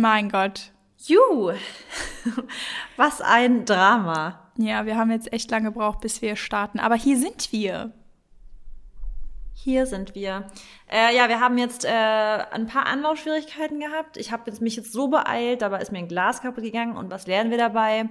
[0.00, 0.70] Mein Gott.
[0.98, 1.54] Juhu,
[2.96, 4.48] was ein Drama.
[4.56, 6.78] Ja, wir haben jetzt echt lange gebraucht, bis wir starten.
[6.78, 7.90] Aber hier sind wir.
[9.54, 10.46] Hier sind wir.
[10.88, 14.16] Äh, ja, wir haben jetzt äh, ein paar Anlaufschwierigkeiten gehabt.
[14.18, 16.96] Ich habe mich jetzt so beeilt, dabei ist mir ein Glas kaputt gegangen.
[16.96, 18.08] Und was lernen wir dabei?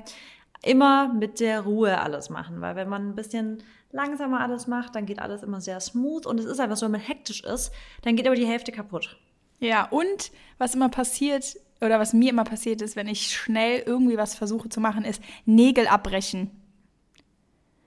[0.63, 3.63] Immer mit der Ruhe alles machen, weil wenn man ein bisschen
[3.93, 6.25] langsamer alles macht, dann geht alles immer sehr smooth.
[6.25, 9.17] Und es ist einfach so, wenn man hektisch ist, dann geht aber die Hälfte kaputt.
[9.59, 14.18] Ja, und was immer passiert, oder was mir immer passiert ist, wenn ich schnell irgendwie
[14.18, 16.51] was versuche zu machen, ist Nägel abbrechen.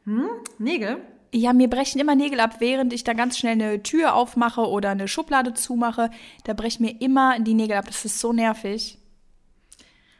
[0.04, 0.28] Hm?
[0.58, 0.98] Nägel?
[1.32, 4.90] Ja, mir brechen immer Nägel ab, während ich da ganz schnell eine Tür aufmache oder
[4.90, 6.10] eine Schublade zumache.
[6.44, 7.86] Da brechen mir immer die Nägel ab.
[7.86, 8.98] Das ist so nervig.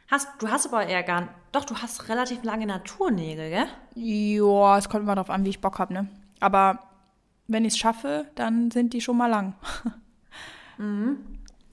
[0.07, 3.67] Hast, du hast aber eher gar Doch, du hast relativ lange Naturnägel, gell?
[3.95, 6.07] Ja, es kommt immer darauf an, wie ich Bock habe, ne?
[6.39, 6.79] Aber
[7.47, 9.55] wenn ich es schaffe, dann sind die schon mal lang.
[10.77, 11.17] mhm.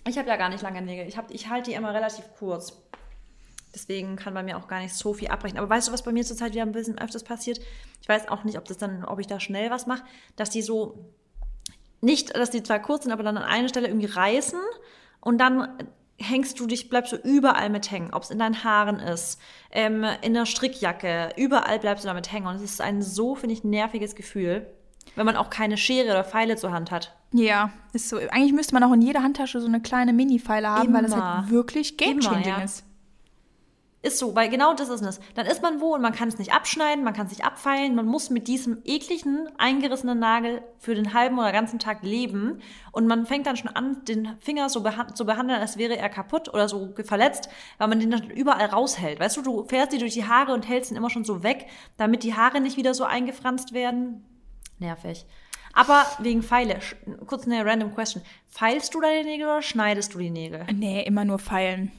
[0.09, 1.07] Ich habe ja gar nicht lange Nägel.
[1.07, 2.81] Ich, ich halte die immer relativ kurz.
[3.75, 5.59] Deswegen kann bei mir auch gar nicht so viel abbrechen.
[5.59, 7.61] Aber weißt du, was bei mir zurzeit wieder ein bisschen öfters passiert?
[8.01, 10.03] Ich weiß auch nicht, ob das dann, ob ich da schnell was mache,
[10.37, 11.13] dass die so
[12.01, 14.61] nicht, dass die zwar kurz sind, aber dann an einer Stelle irgendwie reißen
[15.21, 15.79] und dann
[16.17, 19.41] hängst du dich, bleibst du überall mit hängen, ob es in deinen Haaren ist,
[19.71, 22.47] ähm, in der Strickjacke, überall bleibst du damit hängen.
[22.47, 24.67] Und es ist ein so, finde ich, nerviges Gefühl,
[25.17, 27.18] wenn man auch keine Schere oder Pfeile zur Hand hat.
[27.33, 28.17] Ja, ist so.
[28.17, 30.99] Eigentlich müsste man auch in jeder Handtasche so eine kleine Mini-Pfeile haben, Immer.
[30.99, 32.63] weil das halt wirklich game-changing ja.
[32.63, 32.85] ist.
[34.01, 35.19] Ist so, weil genau das ist es.
[35.35, 37.97] Dann ist man wo und man kann es nicht abschneiden, man kann es nicht abfeilen,
[37.97, 42.61] man muss mit diesem ekligen, eingerissenen Nagel für den halben oder ganzen Tag leben
[42.93, 46.09] und man fängt dann schon an, den Finger so beha zu behandeln, als wäre er
[46.09, 49.19] kaputt oder so verletzt, weil man den dann überall raushält.
[49.19, 51.67] Weißt du, du fährst die durch die Haare und hältst ihn immer schon so weg,
[51.97, 54.25] damit die Haare nicht wieder so eingefranst werden.
[54.79, 55.27] Nervig.
[55.73, 56.81] Aber wegen Pfeile,
[57.27, 58.23] kurz eine random question.
[58.49, 60.67] Feilst du deine Nägel oder schneidest du die Nägel?
[60.73, 61.93] Nee, immer nur feilen.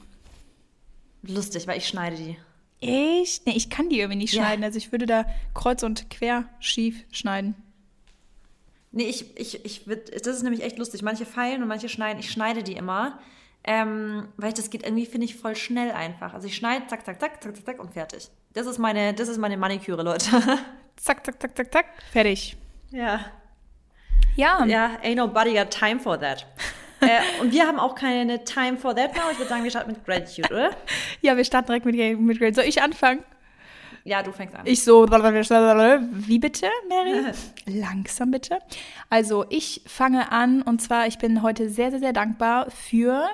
[1.22, 2.36] Lustig, weil ich schneide die.
[2.80, 3.46] Echt?
[3.46, 4.42] Nee, ich kann die irgendwie nicht ja.
[4.42, 4.64] schneiden.
[4.64, 7.54] Also ich würde da kreuz und quer schief schneiden.
[8.92, 11.02] Nee, ich, ich, ich das ist nämlich echt lustig.
[11.02, 12.20] Manche feilen und manche schneiden.
[12.20, 13.18] Ich schneide die immer.
[13.62, 16.32] Ähm, weil das geht irgendwie, finde ich, voll schnell einfach.
[16.32, 18.30] Also ich schneide, zack, zack, zack, zack, zack, zack und fertig.
[18.54, 20.30] Das ist meine, das ist meine Maniküre, Leute.
[20.96, 22.56] zack, zack, zack, zack, zack, fertig.
[22.90, 23.26] Ja.
[24.36, 24.64] Ja.
[24.64, 26.46] Ja, ain't nobody got time for that
[27.00, 29.22] äh, und wir haben auch keine Time for that now.
[29.32, 30.70] Ich würde sagen, wir starten mit Gratitude, oder?
[31.22, 32.54] ja, wir starten direkt mit, mit Gratitude.
[32.54, 33.24] Soll ich anfangen?
[34.04, 34.62] Ja, du fängst an.
[34.64, 37.32] Ich so, wie bitte, Mary?
[37.66, 38.58] Langsam bitte.
[39.10, 43.28] Also, ich fange an und zwar, ich bin heute sehr, sehr, sehr dankbar für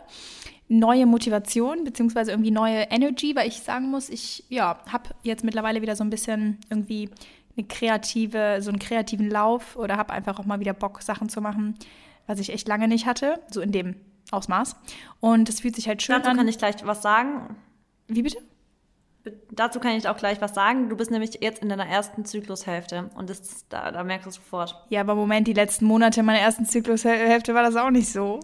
[0.69, 5.81] neue Motivation beziehungsweise irgendwie neue Energy, weil ich sagen muss, ich ja, habe jetzt mittlerweile
[5.81, 7.11] wieder so ein bisschen irgendwie
[7.57, 11.41] eine kreative, so einen kreativen Lauf oder habe einfach auch mal wieder Bock, Sachen zu
[11.41, 11.77] machen,
[12.27, 13.97] was ich echt lange nicht hatte, so in dem
[14.31, 14.77] Ausmaß.
[15.21, 16.37] Und es fühlt sich halt schön Dazu an.
[16.37, 17.57] kann ich gleich was sagen.
[18.09, 18.39] Wie bitte?
[19.51, 20.89] Dazu kann ich auch gleich was sagen.
[20.89, 24.37] Du bist nämlich jetzt in deiner ersten Zyklushälfte und das, da, da merkst du es
[24.37, 24.85] sofort.
[24.89, 28.41] Ja, aber Moment, die letzten Monate meiner ersten Zyklushälfte war das auch nicht so.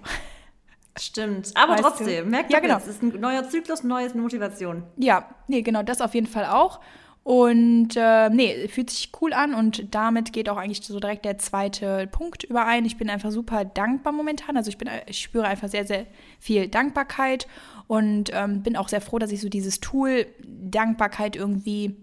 [0.98, 2.76] Stimmt, aber weißt trotzdem, merkt ja, genau.
[2.76, 4.82] es ist ein neuer Zyklus, neue Motivation.
[4.96, 6.80] Ja, nee, genau, das auf jeden Fall auch.
[7.24, 11.38] Und äh, nee, fühlt sich cool an und damit geht auch eigentlich so direkt der
[11.38, 12.84] zweite Punkt überein.
[12.84, 14.56] Ich bin einfach super dankbar momentan.
[14.56, 16.06] Also ich bin, ich spüre einfach sehr, sehr
[16.40, 17.46] viel Dankbarkeit
[17.86, 21.94] und ähm, bin auch sehr froh, dass ich so dieses Tool Dankbarkeit irgendwie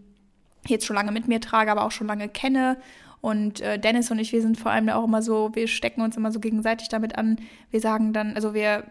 [0.67, 2.77] jetzt schon lange mit mir trage, aber auch schon lange kenne.
[3.19, 6.01] Und äh, Dennis und ich, wir sind vor allem da auch immer so, wir stecken
[6.01, 7.39] uns immer so gegenseitig damit an.
[7.71, 8.85] Wir sagen dann, also wir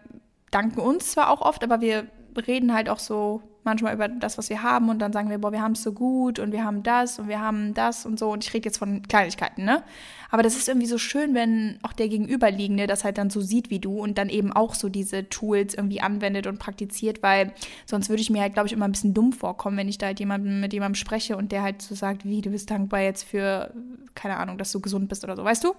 [0.50, 2.06] danken uns zwar auch oft, aber wir
[2.46, 5.52] reden halt auch so manchmal über das, was wir haben und dann sagen wir, boah,
[5.52, 8.30] wir haben es so gut und wir haben das und wir haben das und so
[8.32, 9.82] und ich rede jetzt von Kleinigkeiten, ne?
[10.30, 13.70] Aber das ist irgendwie so schön, wenn auch der Gegenüberliegende das halt dann so sieht
[13.70, 17.52] wie du und dann eben auch so diese Tools irgendwie anwendet und praktiziert, weil
[17.86, 20.06] sonst würde ich mir halt, glaube ich, immer ein bisschen dumm vorkommen, wenn ich da
[20.06, 23.24] halt jemanden, mit jemandem spreche und der halt so sagt, wie, du bist dankbar jetzt
[23.24, 23.72] für,
[24.14, 25.74] keine Ahnung, dass du gesund bist oder so, weißt du?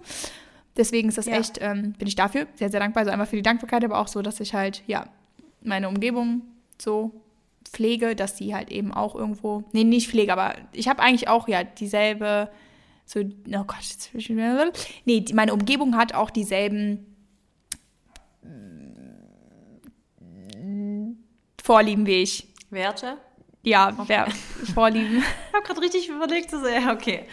[0.77, 1.38] Deswegen ist das ja.
[1.38, 3.01] echt, ähm, bin ich dafür sehr, sehr dankbar.
[3.01, 5.07] Also einmal für die Dankbarkeit, aber auch so, dass ich halt, ja,
[5.61, 6.41] meine Umgebung
[6.77, 7.11] so
[7.69, 11.48] pflege, dass die halt eben auch irgendwo, nee, nicht pflege, aber ich habe eigentlich auch
[11.48, 12.50] ja dieselbe,
[13.06, 14.12] so, oh Gott, jetzt,
[15.06, 17.10] nee, meine Umgebung hat auch dieselben
[21.69, 22.48] Vorlieben wie ich.
[22.71, 23.18] Werte?
[23.62, 24.25] Ja, okay.
[24.74, 25.18] Vorlieben.
[25.50, 27.25] ich habe gerade richtig überlegt, so, ja, okay.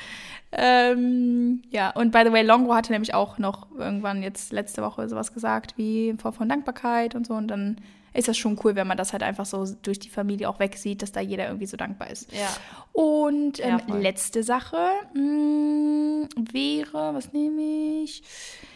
[0.53, 5.09] Ähm, ja, und by the way, Longo hatte nämlich auch noch irgendwann jetzt letzte Woche
[5.09, 7.33] sowas gesagt wie in Form von Dankbarkeit und so.
[7.33, 7.81] Und dann
[8.17, 11.03] ist das schon cool, wenn man das halt einfach so durch die Familie auch wegsieht,
[11.03, 12.33] dass da jeder irgendwie so dankbar ist.
[12.33, 12.49] Ja.
[12.93, 14.77] Und ähm, ja, letzte Sache
[15.15, 18.23] mh, mm, wäre, was nehme ich?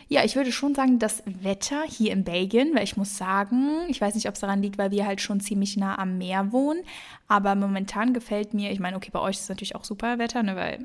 [0.09, 4.01] Ja, ich würde schon sagen, das Wetter hier in Belgien, weil ich muss sagen, ich
[4.01, 6.83] weiß nicht, ob es daran liegt, weil wir halt schon ziemlich nah am Meer wohnen,
[7.29, 10.43] aber momentan gefällt mir, ich meine, okay, bei euch ist es natürlich auch super Wetter,
[10.43, 10.85] ne, weil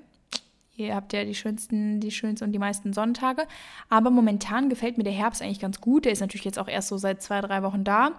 [0.77, 3.47] Ihr habt ja die schönsten, die schönsten und die meisten Sonntage.
[3.89, 6.03] Aber momentan gefällt mir der Herbst eigentlich ganz gut.
[6.03, 8.11] Der ist natürlich jetzt auch erst so seit zwei, drei Wochen da.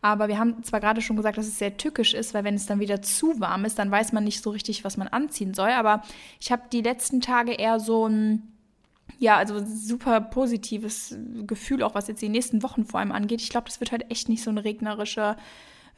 [0.00, 2.64] Aber wir haben zwar gerade schon gesagt, dass es sehr tückisch ist, weil wenn es
[2.64, 5.70] dann wieder zu warm ist, dann weiß man nicht so richtig, was man anziehen soll.
[5.70, 6.02] Aber
[6.40, 8.42] ich habe die letzten Tage eher so ein,
[9.18, 11.14] ja, also super positives
[11.46, 13.42] Gefühl, auch was jetzt die nächsten Wochen vor allem angeht.
[13.42, 15.36] Ich glaube, das wird halt echt nicht so ein regnerischer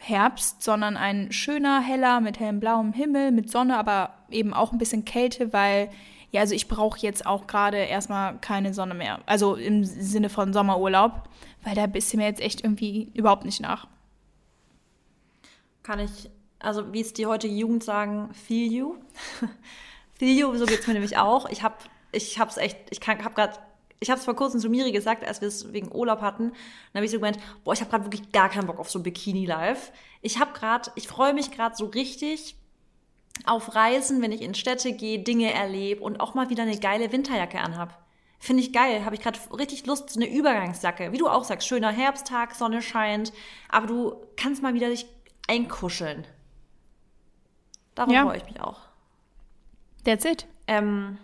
[0.03, 4.79] Herbst, sondern ein schöner, heller, mit hellem blauem Himmel, mit Sonne, aber eben auch ein
[4.79, 5.91] bisschen Kälte, weil,
[6.31, 9.21] ja, also ich brauche jetzt auch gerade erstmal keine Sonne mehr.
[9.27, 11.29] Also im Sinne von Sommerurlaub,
[11.65, 13.89] weil da bist du mir jetzt echt irgendwie überhaupt nicht nach.
[15.83, 16.31] Kann ich,
[16.61, 18.95] also wie es die heutige Jugend sagen, feel you.
[20.15, 21.47] feel you, so geht es mir nämlich auch.
[21.51, 21.77] Ich habe
[22.13, 23.59] ich hab's echt, ich habe gerade
[24.01, 26.49] ich habe es vor kurzem zu Miri gesagt, als wir es wegen Urlaub hatten.
[26.49, 29.01] Dann habe ich so gemeint, boah, ich habe gerade wirklich gar keinen Bock auf so
[29.01, 29.93] Bikini-Life.
[30.23, 32.57] Ich habe gerade, ich freue mich gerade so richtig
[33.45, 37.13] auf Reisen, wenn ich in Städte gehe, Dinge erlebe und auch mal wieder eine geile
[37.13, 38.03] Winterjacke anhab.
[38.39, 41.13] Finde ich geil, habe ich gerade richtig Lust, so eine Übergangsjacke.
[41.13, 43.35] Wie du auch sagst, schöner Herbsttag, Sonne scheint,
[43.69, 45.07] aber du kannst mal wieder dich
[45.47, 46.27] einkuscheln.
[47.95, 48.25] Darum ja.
[48.25, 48.81] freue ich mich auch.
[50.05, 50.47] That's it.
[50.67, 51.19] Ähm,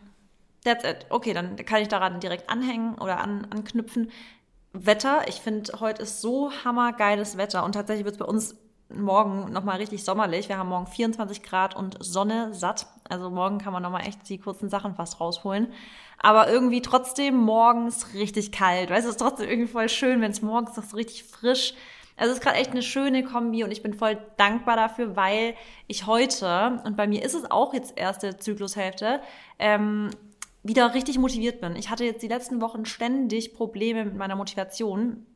[0.66, 1.06] That's it.
[1.10, 4.10] Okay, dann kann ich daran direkt anhängen oder an, anknüpfen.
[4.72, 8.56] Wetter, ich finde, heute ist so hammergeiles Wetter und tatsächlich wird es bei uns
[8.88, 10.48] morgen nochmal richtig sommerlich.
[10.48, 12.88] Wir haben morgen 24 Grad und Sonne satt.
[13.08, 15.72] Also morgen kann man nochmal echt die kurzen Sachen fast rausholen.
[16.18, 18.90] Aber irgendwie trotzdem morgens richtig kalt.
[18.90, 21.74] Weißt du, es ist trotzdem irgendwie voll schön, wenn es morgens noch so richtig frisch
[22.16, 25.54] also es ist gerade echt eine schöne Kombi und ich bin voll dankbar dafür, weil
[25.86, 29.20] ich heute, und bei mir ist es auch jetzt erste Zyklushälfte,
[29.58, 30.10] ähm,
[30.66, 31.76] wieder richtig motiviert bin.
[31.76, 35.26] Ich hatte jetzt die letzten Wochen ständig Probleme mit meiner Motivation.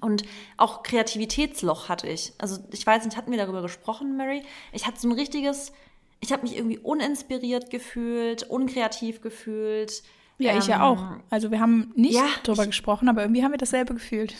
[0.00, 0.22] Und
[0.56, 2.32] auch Kreativitätsloch hatte ich.
[2.38, 4.42] Also ich weiß nicht, hatten wir darüber gesprochen, Mary?
[4.72, 5.72] Ich hatte so ein richtiges,
[6.20, 10.02] ich habe mich irgendwie uninspiriert gefühlt, unkreativ gefühlt.
[10.38, 11.04] Ja, ähm, ich ja ähm, auch.
[11.28, 14.34] Also wir haben nicht ja, darüber ich, gesprochen, aber irgendwie haben wir dasselbe gefühlt.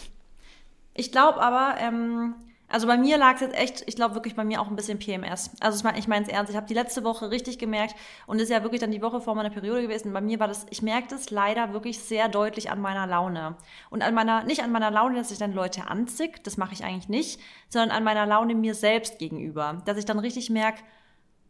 [0.94, 2.34] Ich glaube aber, ähm,
[2.70, 4.98] also bei mir lag es jetzt echt, ich glaube wirklich bei mir auch ein bisschen
[4.98, 5.50] PMS.
[5.60, 6.50] Also ich meine es ernst.
[6.50, 7.96] Ich habe die letzte Woche richtig gemerkt
[8.26, 10.12] und ist ja wirklich dann die Woche vor meiner Periode gewesen.
[10.12, 13.56] Bei mir war das, ich merke das leider wirklich sehr deutlich an meiner Laune.
[13.90, 16.84] Und an meiner, nicht an meiner Laune, dass ich dann Leute anzick, das mache ich
[16.84, 19.82] eigentlich nicht, sondern an meiner Laune mir selbst gegenüber.
[19.84, 20.80] Dass ich dann richtig merke,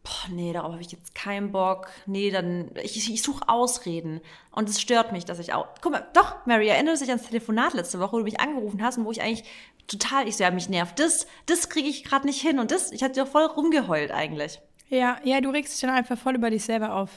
[0.03, 1.87] boah, nee, darauf habe ich jetzt keinen Bock.
[2.05, 4.21] Nee, dann, ich, ich suche Ausreden.
[4.51, 7.27] Und es stört mich, dass ich auch, guck mal, doch, Mary, erinnerst du dich ans
[7.27, 9.43] Telefonat letzte Woche, wo du mich angerufen hast und wo ich eigentlich
[9.91, 12.91] total, ich so, ja, mich nervt das, das kriege ich gerade nicht hin und das,
[12.91, 14.61] ich hatte ja voll rumgeheult eigentlich.
[14.89, 17.09] Ja, ja, du regst dich dann einfach voll über dich selber auf.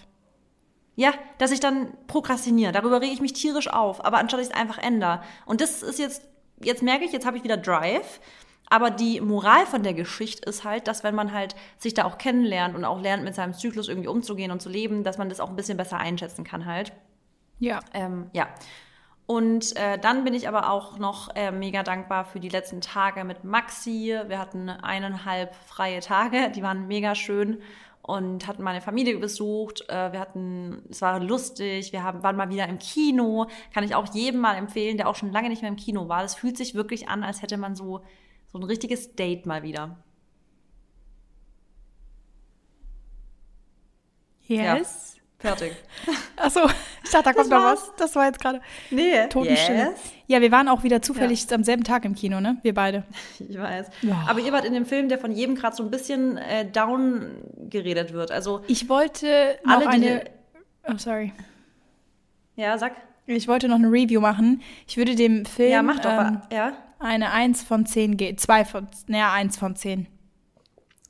[0.97, 2.71] Ja, dass ich dann prokrastiniere.
[2.71, 5.23] Darüber rege ich mich tierisch auf, aber anstatt ich es einfach ändere.
[5.45, 6.23] Und das ist jetzt,
[6.63, 8.21] jetzt merke ich, jetzt habe ich wieder Drive
[8.69, 12.19] aber die Moral von der Geschichte ist halt, dass wenn man halt sich da auch
[12.19, 15.41] kennenlernt und auch lernt, mit seinem Zyklus irgendwie umzugehen und zu leben, dass man das
[15.41, 16.93] auch ein bisschen besser einschätzen kann halt.
[17.59, 17.81] Ja.
[17.93, 18.49] Ähm, ja.
[19.27, 23.25] Und äh, dann bin ich aber auch noch äh, mega dankbar für die letzten Tage
[23.25, 24.15] mit Maxi.
[24.27, 27.63] Wir hatten eineinhalb freie Tage, die waren mega schön
[28.03, 29.89] und hatten meine Familie besucht.
[29.89, 33.47] Äh, wir hatten, es war lustig, wir haben, waren mal wieder im Kino.
[33.73, 36.21] Kann ich auch jedem mal empfehlen, der auch schon lange nicht mehr im Kino war.
[36.21, 38.03] Das fühlt sich wirklich an, als hätte man so
[38.55, 39.97] so ein richtiges Date mal wieder.
[44.47, 45.17] Yes.
[45.17, 45.73] Ja, fertig.
[46.37, 46.61] Achso,
[47.03, 47.93] ich dachte, da kommt noch was.
[47.97, 48.61] Das war jetzt gerade
[48.91, 49.27] nee.
[49.29, 49.91] Totenstille.
[49.91, 50.01] Yes.
[50.27, 51.57] Ja, wir waren auch wieder zufällig ja.
[51.57, 52.59] am selben Tag im Kino, ne?
[52.63, 53.05] Wir beide.
[53.49, 53.89] Ich weiß.
[54.03, 54.25] Ja.
[54.29, 57.31] Aber ihr wart in dem Film, der von jedem gerade so ein bisschen äh, down
[57.69, 58.31] geredet wird.
[58.31, 60.25] Also ich wollte noch alle eine.
[60.89, 61.33] Oh, sorry.
[62.57, 62.93] Ja, sag.
[63.27, 64.63] Ich wollte noch eine Review machen.
[64.87, 65.71] Ich würde dem Film.
[65.71, 66.11] Ja, mach doch.
[66.11, 66.73] Ähm, ja
[67.05, 68.41] eine 1 von 10 geht.
[68.41, 70.07] 2 von, naja, 1 von 10.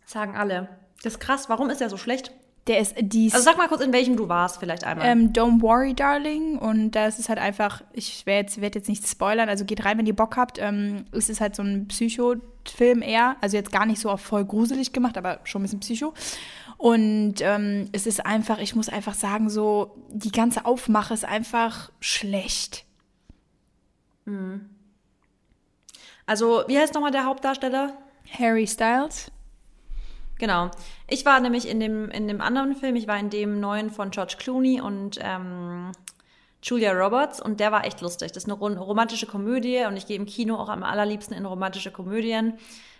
[0.05, 0.69] Sagen alle.
[1.03, 1.49] Das ist krass.
[1.49, 2.33] Warum ist der so schlecht?
[2.67, 3.35] Der ist dies.
[3.35, 5.07] Also sag mal kurz, in welchem du warst, vielleicht einmal.
[5.07, 6.59] Ähm, Don't worry, darling.
[6.59, 9.99] Und das ist halt einfach, ich werde jetzt, werd jetzt nicht spoilern, also geht rein,
[9.99, 10.59] wenn ihr Bock habt.
[10.59, 13.37] Ähm, es ist halt so ein Psycho-Film eher.
[13.43, 16.15] Also jetzt gar nicht so auf voll gruselig gemacht, aber schon ein bisschen Psycho.
[16.79, 21.91] Und ähm, es ist einfach, ich muss einfach sagen, so, die ganze Aufmache ist einfach
[22.01, 22.87] schlecht.
[24.25, 24.71] Mhm.
[26.27, 27.99] Also, wie heißt nochmal der Hauptdarsteller?
[28.39, 29.31] Harry Styles.
[30.45, 30.71] Genau.
[31.09, 34.11] Ich war nämlich in dem, in dem anderen Film, ich war in dem neuen von
[34.11, 35.93] George Clooney und ähm,
[36.63, 38.33] Julia Roberts und der war echt lustig.
[38.33, 41.91] Das ist eine romantische Komödie und ich gehe im Kino auch am allerliebsten in romantische
[41.91, 42.59] Komödien.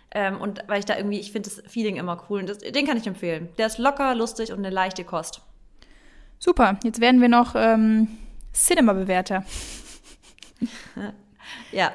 [0.09, 2.87] Ähm, und weil ich da irgendwie, ich finde das Feeling immer cool und das, den
[2.87, 3.49] kann ich empfehlen.
[3.59, 5.43] Der ist locker, lustig und eine leichte Kost.
[6.39, 8.07] Super, jetzt werden wir noch ähm,
[8.55, 9.45] Cinema-Bewerter.
[11.71, 11.91] ja.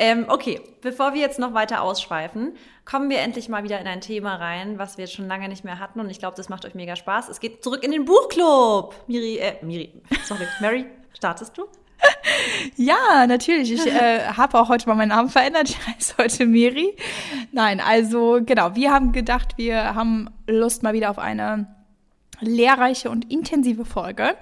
[0.00, 4.00] Ähm, okay, bevor wir jetzt noch weiter ausschweifen, kommen wir endlich mal wieder in ein
[4.00, 6.64] Thema rein, was wir jetzt schon lange nicht mehr hatten und ich glaube, das macht
[6.64, 7.28] euch mega Spaß.
[7.28, 8.94] Es geht zurück in den Buchclub.
[9.08, 9.92] Miri, äh, Miri,
[10.24, 11.66] sorry, Mary, startest du?
[12.76, 13.72] Ja, natürlich.
[13.72, 15.68] Ich äh, habe auch heute mal meinen Namen verändert.
[15.68, 16.96] Ich heiße heute Miri.
[17.50, 21.66] Nein, also genau, wir haben gedacht, wir haben Lust mal wieder auf eine
[22.40, 24.36] lehrreiche und intensive Folge.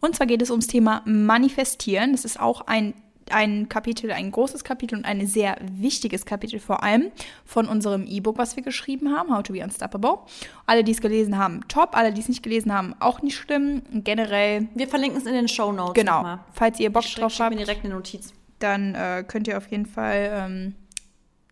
[0.00, 2.12] Und zwar geht es ums Thema Manifestieren.
[2.12, 2.94] Das ist auch ein
[3.30, 7.10] ein Kapitel, ein großes Kapitel und ein sehr wichtiges Kapitel vor allem
[7.44, 10.18] von unserem E-Book, was wir geschrieben haben, How to Be Unstoppable.
[10.66, 11.96] Alle, die es gelesen haben, top.
[11.96, 13.82] Alle, die es nicht gelesen haben, auch nicht schlimm.
[13.92, 14.68] Generell.
[14.74, 15.94] Wir verlinken es in den Show Notes.
[15.94, 16.18] Genau.
[16.18, 16.40] Nochmal.
[16.52, 18.32] Falls ihr Bock ich drauf habt, mir direkt eine Notiz.
[18.58, 20.74] dann äh, könnt ihr auf jeden Fall ähm,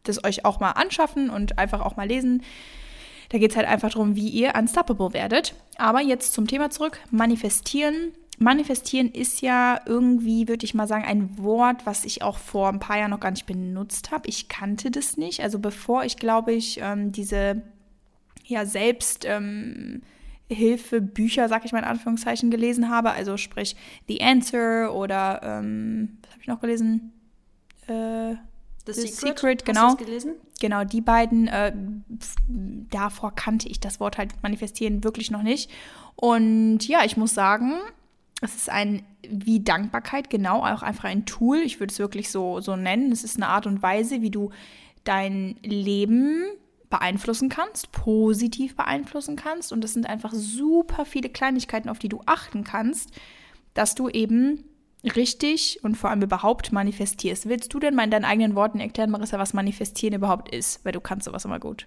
[0.05, 2.43] das euch auch mal anschaffen und einfach auch mal lesen.
[3.31, 5.55] Da geht es halt einfach darum, wie ihr unstoppable werdet.
[5.77, 7.01] Aber jetzt zum Thema zurück.
[7.11, 12.69] Manifestieren Manifestieren ist ja irgendwie, würde ich mal sagen, ein Wort, was ich auch vor
[12.69, 14.29] ein paar Jahren noch gar nicht benutzt habe.
[14.29, 15.41] Ich kannte das nicht.
[15.41, 17.63] Also bevor ich, glaube ich, ähm, diese
[18.45, 20.03] ja selbst ähm,
[20.49, 23.13] Hilfebücher, sag ich mal in Anführungszeichen, gelesen habe.
[23.13, 23.77] Also sprich
[24.09, 27.13] The Answer oder ähm, was habe ich noch gelesen?
[27.87, 28.35] Äh,
[28.87, 29.97] The, The Secret, Secret genau.
[30.61, 31.73] Genau, die beiden, äh,
[32.91, 35.71] davor kannte ich das Wort halt manifestieren wirklich noch nicht.
[36.17, 37.75] Und ja, ich muss sagen,
[38.41, 41.59] es ist ein, wie Dankbarkeit, genau, auch einfach ein Tool.
[41.59, 43.13] Ich würde es wirklich so, so nennen.
[43.13, 44.51] Es ist eine Art und Weise, wie du
[45.05, 46.45] dein Leben
[46.91, 49.73] beeinflussen kannst, positiv beeinflussen kannst.
[49.73, 53.11] Und es sind einfach super viele Kleinigkeiten, auf die du achten kannst,
[53.73, 54.65] dass du eben
[55.05, 57.49] richtig und vor allem überhaupt manifestierst.
[57.49, 60.85] Willst du denn mal in deinen eigenen Worten erklären, Marissa, was manifestieren überhaupt ist?
[60.85, 61.87] Weil du kannst sowas immer gut.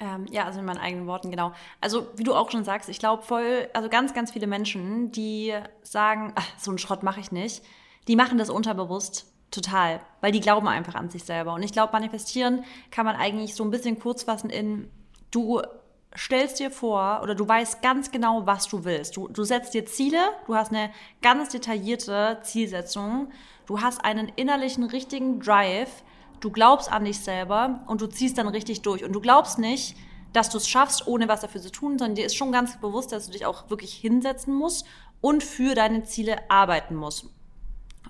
[0.00, 1.52] Ähm, ja, also in meinen eigenen Worten, genau.
[1.80, 5.54] Also, wie du auch schon sagst, ich glaube voll, also ganz, ganz viele Menschen, die
[5.82, 7.62] sagen, ach, so einen Schrott mache ich nicht,
[8.08, 11.54] die machen das unterbewusst total, weil die glauben einfach an sich selber.
[11.54, 14.90] Und ich glaube, manifestieren kann man eigentlich so ein bisschen kurz fassen in,
[15.30, 15.62] du
[16.16, 19.16] stellst dir vor oder du weißt ganz genau, was du willst.
[19.16, 20.90] Du, du setzt dir Ziele, du hast eine
[21.22, 23.30] ganz detaillierte Zielsetzung,
[23.66, 26.02] du hast einen innerlichen, richtigen Drive,
[26.40, 29.04] du glaubst an dich selber und du ziehst dann richtig durch.
[29.04, 29.96] Und du glaubst nicht,
[30.32, 33.12] dass du es schaffst, ohne was dafür zu tun, sondern dir ist schon ganz bewusst,
[33.12, 34.84] dass du dich auch wirklich hinsetzen musst
[35.20, 37.26] und für deine Ziele arbeiten musst.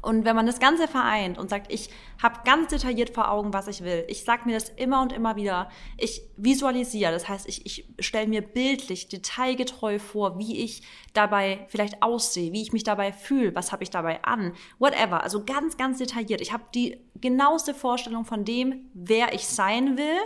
[0.05, 1.89] Und wenn man das Ganze vereint und sagt, ich
[2.23, 5.37] habe ganz detailliert vor Augen, was ich will, ich sage mir das immer und immer
[5.37, 10.83] wieder, ich visualisiere, das heißt, ich, ich stelle mir bildlich, detailgetreu vor, wie ich
[11.15, 15.23] dabei vielleicht aussehe, wie ich mich dabei fühle, was habe ich dabei an, whatever.
[15.23, 16.43] Also ganz, ganz detailliert.
[16.43, 20.21] Ich habe die genaueste Vorstellung von dem, wer ich sein will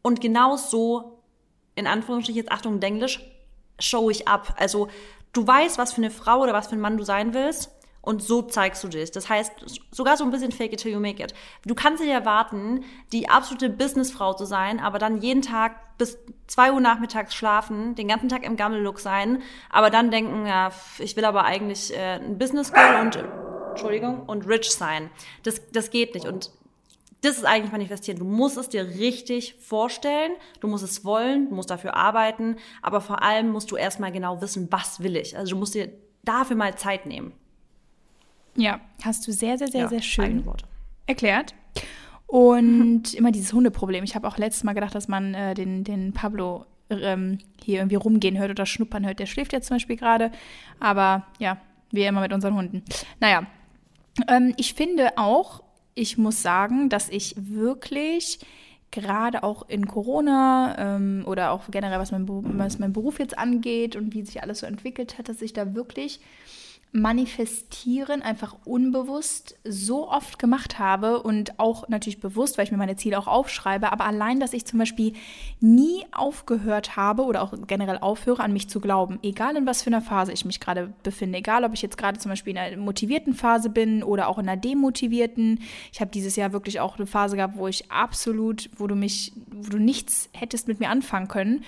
[0.00, 1.22] und genau so,
[1.74, 3.20] in Anführungsstrichen jetzt Achtung, Englisch,
[3.80, 4.54] show ich ab.
[4.58, 4.86] Also
[5.32, 7.72] du weißt, was für eine Frau oder was für ein Mann du sein willst
[8.08, 9.10] und so zeigst du dich.
[9.10, 9.52] Das heißt,
[9.90, 11.34] sogar so ein bisschen fake it till you make it.
[11.66, 16.72] Du kannst dir erwarten, die absolute Businessfrau zu sein, aber dann jeden Tag bis zwei
[16.72, 21.26] Uhr nachmittags schlafen, den ganzen Tag im Gammellook sein, aber dann denken, ja, ich will
[21.26, 23.22] aber eigentlich äh, ein Business Girl und,
[23.72, 25.10] Entschuldigung, und rich sein.
[25.42, 26.26] Das, das geht nicht.
[26.26, 26.50] Und
[27.20, 28.18] das ist eigentlich manifestieren.
[28.18, 33.02] Du musst es dir richtig vorstellen, du musst es wollen, du musst dafür arbeiten, aber
[33.02, 35.36] vor allem musst du erstmal genau wissen, was will ich.
[35.36, 35.92] Also du musst dir
[36.24, 37.34] dafür mal Zeit nehmen.
[38.56, 40.44] Ja, hast du sehr, sehr, sehr, ja, sehr schön
[41.06, 41.54] erklärt.
[42.26, 44.04] Und immer dieses Hundeproblem.
[44.04, 47.96] Ich habe auch letztes Mal gedacht, dass man äh, den, den Pablo ähm, hier irgendwie
[47.96, 49.18] rumgehen hört oder schnuppern hört.
[49.18, 50.30] Der schläft ja zum Beispiel gerade.
[50.80, 51.58] Aber ja,
[51.90, 52.82] wie immer mit unseren Hunden.
[53.20, 53.46] Naja,
[54.28, 55.62] ähm, ich finde auch,
[55.94, 58.40] ich muss sagen, dass ich wirklich
[58.90, 63.96] gerade auch in Corona ähm, oder auch generell, was mein, was mein Beruf jetzt angeht
[63.96, 66.20] und wie sich alles so entwickelt hat, dass ich da wirklich
[66.90, 72.96] Manifestieren einfach unbewusst so oft gemacht habe und auch natürlich bewusst, weil ich mir meine
[72.96, 75.12] Ziele auch aufschreibe, aber allein, dass ich zum Beispiel
[75.60, 79.88] nie aufgehört habe oder auch generell aufhöre, an mich zu glauben, egal in was für
[79.88, 82.76] einer Phase ich mich gerade befinde, egal ob ich jetzt gerade zum Beispiel in einer
[82.78, 85.60] motivierten Phase bin oder auch in einer demotivierten.
[85.92, 89.32] Ich habe dieses Jahr wirklich auch eine Phase gehabt, wo ich absolut, wo du mich,
[89.50, 91.64] wo du nichts hättest mit mir anfangen können.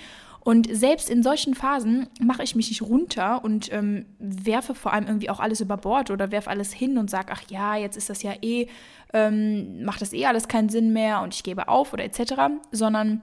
[0.51, 5.07] Und selbst in solchen Phasen mache ich mich nicht runter und ähm, werfe vor allem
[5.07, 8.11] irgendwie auch alles über Bord oder werfe alles hin und sage, ach ja, jetzt ist
[8.11, 8.67] das ja eh,
[9.13, 12.35] ähm, macht das eh alles keinen Sinn mehr und ich gebe auf oder etc.,
[12.73, 13.23] sondern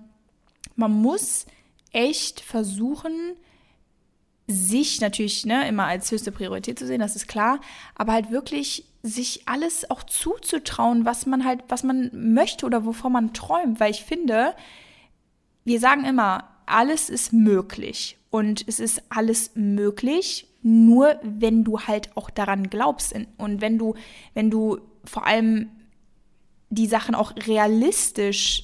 [0.77, 1.47] man muss
[1.91, 3.33] echt versuchen,
[4.47, 7.59] sich natürlich ne, immer als höchste Priorität zu sehen, das ist klar,
[7.95, 13.11] aber halt wirklich sich alles auch zuzutrauen, was man halt, was man möchte oder wovon
[13.11, 14.55] man träumt, weil ich finde,
[15.65, 18.17] wir sagen immer, alles ist möglich.
[18.29, 23.95] Und es ist alles möglich, nur wenn du halt auch daran glaubst und wenn du,
[24.33, 25.69] wenn du vor allem
[26.69, 28.63] die Sachen auch realistisch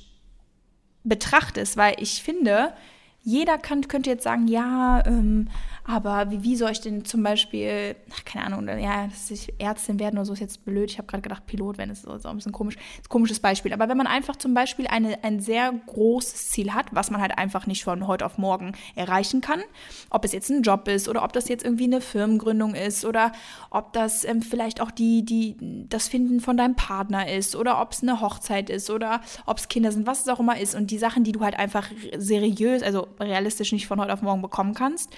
[1.03, 2.73] betrachtest, weil ich finde,
[3.21, 5.47] jeder kann, könnte jetzt sagen, ja, ähm,
[5.85, 9.99] aber wie, wie soll ich denn zum Beispiel, ach, keine Ahnung, ja, dass ich Ärztin
[9.99, 10.89] werden oder so ist jetzt blöd.
[10.89, 13.73] Ich habe gerade gedacht, Pilot werden ist so ein bisschen komisch, ist ein komisches Beispiel.
[13.73, 17.37] Aber wenn man einfach zum Beispiel eine, ein sehr großes Ziel hat, was man halt
[17.37, 19.61] einfach nicht von heute auf morgen erreichen kann,
[20.09, 23.33] ob es jetzt ein Job ist oder ob das jetzt irgendwie eine Firmengründung ist oder
[23.69, 25.57] ob das ähm, vielleicht auch die, die,
[25.89, 29.67] das Finden von deinem Partner ist oder ob es eine Hochzeit ist oder ob es
[29.67, 30.75] Kinder sind, was es auch immer ist.
[30.75, 34.41] Und die Sachen, die du halt einfach seriös, also realistisch nicht von heute auf morgen
[34.41, 35.09] bekommen kannst,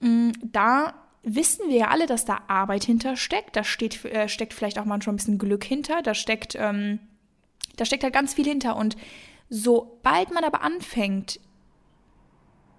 [0.00, 3.56] da wissen wir ja alle, dass da Arbeit hintersteckt.
[3.56, 6.02] Da steht, äh, steckt vielleicht auch manchmal ein bisschen Glück hinter.
[6.02, 7.00] Da steckt, ähm,
[7.76, 8.76] da steckt halt ganz viel hinter.
[8.76, 8.96] Und
[9.50, 11.40] sobald man aber anfängt,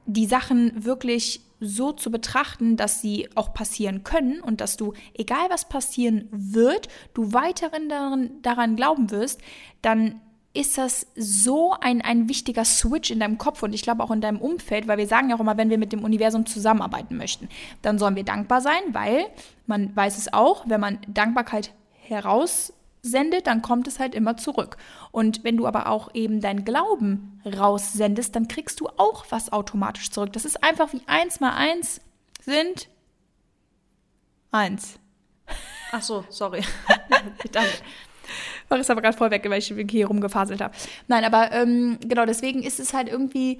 [0.06, 5.50] die Sachen wirklich so zu betrachten, dass sie auch passieren können und dass du, egal
[5.50, 9.42] was passieren wird, du weiterhin daran, daran glauben wirst,
[9.82, 10.22] dann
[10.54, 14.22] ist das so ein, ein wichtiger Switch in deinem Kopf und ich glaube auch in
[14.22, 17.50] deinem Umfeld, weil wir sagen ja auch immer, wenn wir mit dem Universum zusammenarbeiten möchten,
[17.82, 19.28] dann sollen wir dankbar sein, weil
[19.68, 24.78] man weiß es auch, wenn man Dankbarkeit heraussendet, dann kommt es halt immer zurück.
[25.12, 30.10] Und wenn du aber auch eben dein Glauben raussendest, dann kriegst du auch was automatisch
[30.10, 30.34] zurück.
[30.34, 32.02] Das ist einfach wie eins mal eins
[32.44, 32.90] sind
[34.52, 35.00] eins.
[35.92, 36.64] Ach so, sorry.
[37.52, 37.72] Danke.
[38.70, 40.74] War es aber gerade voll weg, weil ich hier rumgefaselt habe.
[41.08, 43.58] Nein, aber ähm, genau, deswegen ist es halt irgendwie,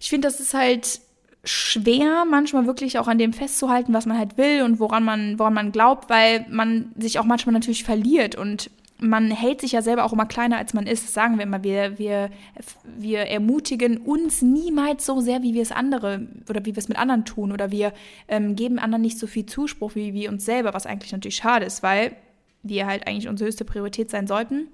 [0.00, 1.00] ich finde, das ist halt
[1.44, 5.54] schwer, manchmal wirklich auch an dem festzuhalten, was man halt will und woran man, woran
[5.54, 8.70] man glaubt, weil man sich auch manchmal natürlich verliert und
[9.02, 11.12] man hält sich ja selber auch immer kleiner, als man ist.
[11.12, 11.64] Sagen wir immer.
[11.64, 12.30] Wir, wir,
[12.84, 16.98] wir ermutigen uns niemals so sehr, wie wir es andere oder wie wir es mit
[16.98, 17.50] anderen tun.
[17.52, 17.92] Oder wir
[18.28, 21.66] ähm, geben anderen nicht so viel Zuspruch wie wir uns selber, was eigentlich natürlich schade
[21.66, 22.12] ist, weil
[22.62, 24.68] die halt eigentlich unsere höchste Priorität sein sollten.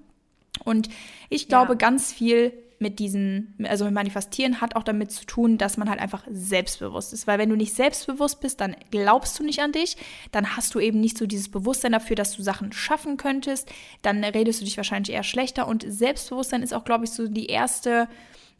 [0.63, 0.89] Und
[1.29, 1.77] ich glaube, ja.
[1.77, 5.99] ganz viel mit diesen, also mit Manifestieren hat auch damit zu tun, dass man halt
[5.99, 7.27] einfach selbstbewusst ist.
[7.27, 9.97] Weil wenn du nicht selbstbewusst bist, dann glaubst du nicht an dich,
[10.31, 13.69] dann hast du eben nicht so dieses Bewusstsein dafür, dass du Sachen schaffen könntest,
[14.01, 15.67] dann redest du dich wahrscheinlich eher schlechter.
[15.67, 18.07] Und Selbstbewusstsein ist auch, glaube ich, so die erste,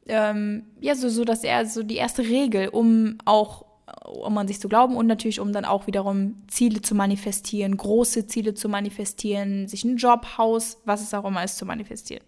[0.05, 3.68] ähm, ja, so, so dass er so die erste Regel, um auch
[4.05, 8.27] um an sich zu glauben und natürlich, um dann auch wiederum Ziele zu manifestieren, große
[8.27, 12.23] Ziele zu manifestieren, sich einen Job, Haus, was es auch immer ist, zu manifestieren.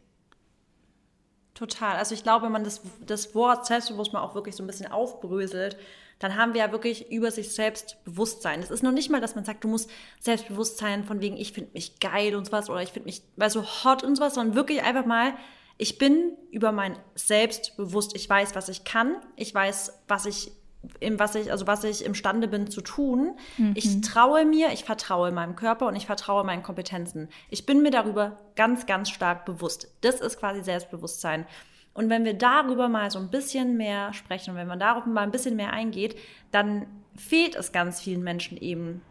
[1.54, 1.97] Total.
[1.97, 5.78] Also ich glaube, wenn man das, das Wort Selbstbewusstsein auch wirklich so ein bisschen aufbröselt,
[6.17, 8.62] dann haben wir ja wirklich über sich selbst Bewusstsein.
[8.62, 11.71] Es ist noch nicht mal, dass man sagt, du musst Selbstbewusstsein von wegen, ich finde
[11.74, 14.84] mich geil und sowas oder ich finde mich, weil so hot und sowas, sondern wirklich
[14.84, 15.34] einfach mal,
[15.78, 18.15] ich bin über mein Selbst bewusst.
[18.15, 19.15] Ich weiß, was ich kann.
[19.36, 20.52] Ich weiß, was ich
[21.00, 23.36] in was ich, also was ich imstande bin zu tun.
[23.58, 23.74] Mhm.
[23.76, 27.30] Ich traue mir, ich vertraue meinem Körper und ich vertraue meinen Kompetenzen.
[27.50, 29.88] Ich bin mir darüber ganz, ganz stark bewusst.
[30.02, 31.46] Das ist quasi Selbstbewusstsein.
[31.94, 35.22] Und wenn wir darüber mal so ein bisschen mehr sprechen und wenn man darüber mal
[35.22, 36.17] ein bisschen mehr eingeht,
[36.52, 39.02] dann fehlt es ganz vielen Menschen eben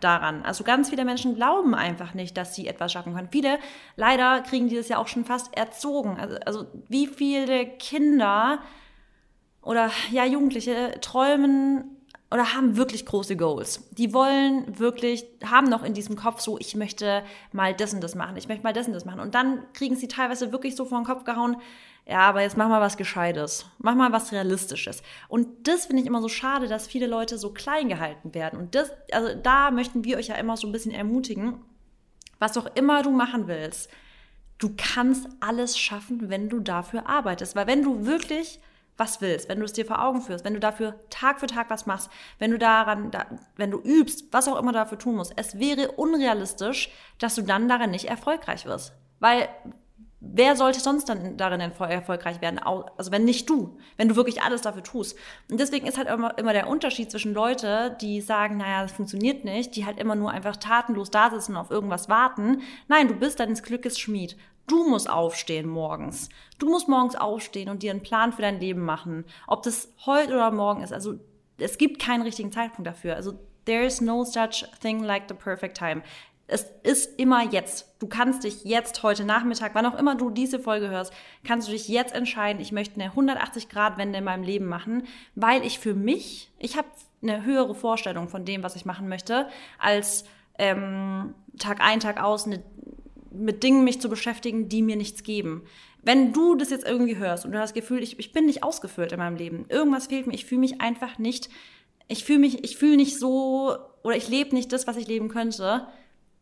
[0.00, 0.42] daran.
[0.42, 3.28] Also ganz viele Menschen glauben einfach nicht, dass sie etwas schaffen können.
[3.30, 3.58] Viele
[3.96, 6.18] leider kriegen dieses ja auch schon fast erzogen.
[6.18, 8.60] Also, also wie viele Kinder
[9.62, 11.96] oder ja, Jugendliche träumen
[12.30, 13.88] oder haben wirklich große Goals.
[13.90, 18.14] Die wollen wirklich, haben noch in diesem Kopf so, ich möchte mal das und das
[18.14, 19.20] machen, ich möchte mal das und das machen.
[19.20, 21.56] Und dann kriegen sie teilweise wirklich so vor den Kopf gehauen,
[22.06, 25.02] ja, aber jetzt mach mal was Gescheites, mach mal was Realistisches.
[25.28, 28.58] Und das finde ich immer so schade, dass viele Leute so klein gehalten werden.
[28.58, 31.60] Und das, also da möchten wir euch ja immer so ein bisschen ermutigen,
[32.38, 33.90] was auch immer du machen willst,
[34.58, 37.56] du kannst alles schaffen, wenn du dafür arbeitest.
[37.56, 38.60] Weil wenn du wirklich
[39.00, 41.70] was willst, wenn du es dir vor Augen führst, wenn du dafür Tag für Tag
[41.70, 45.16] was machst, wenn du daran, da, wenn du übst, was auch immer du dafür tun
[45.16, 48.92] musst, es wäre unrealistisch, dass du dann darin nicht erfolgreich wirst.
[49.18, 49.48] Weil
[50.20, 52.58] wer sollte sonst dann darin erfolgreich werden?
[52.58, 55.16] Also wenn nicht du, wenn du wirklich alles dafür tust.
[55.50, 59.44] Und deswegen ist halt immer, immer der Unterschied zwischen Leute, die sagen, naja, das funktioniert
[59.44, 62.60] nicht, die halt immer nur einfach tatenlos da sitzen und auf irgendwas warten.
[62.88, 64.36] Nein, du bist deines Glückes Schmied.
[64.70, 66.28] Du musst aufstehen morgens.
[66.60, 69.24] Du musst morgens aufstehen und dir einen Plan für dein Leben machen.
[69.48, 70.92] Ob das heute oder morgen ist.
[70.92, 71.18] Also
[71.58, 73.16] es gibt keinen richtigen Zeitpunkt dafür.
[73.16, 73.32] Also
[73.64, 76.02] there is no such thing like the perfect time.
[76.46, 77.96] Es ist immer jetzt.
[77.98, 81.72] Du kannst dich jetzt heute Nachmittag, wann auch immer du diese Folge hörst, kannst du
[81.72, 86.52] dich jetzt entscheiden, ich möchte eine 180-Grad-Wende in meinem Leben machen, weil ich für mich,
[86.58, 86.88] ich habe
[87.22, 89.48] eine höhere Vorstellung von dem, was ich machen möchte,
[89.80, 90.24] als
[90.58, 92.62] ähm, Tag ein, Tag aus eine
[93.30, 95.62] mit Dingen mich zu beschäftigen, die mir nichts geben.
[96.02, 98.62] Wenn du das jetzt irgendwie hörst und du hast das Gefühl, ich, ich bin nicht
[98.62, 101.50] ausgefüllt in meinem Leben, irgendwas fehlt mir, ich fühle mich einfach nicht
[102.10, 105.28] ich fühle mich, ich fühle nicht so oder ich lebe nicht das, was ich leben
[105.28, 105.86] könnte,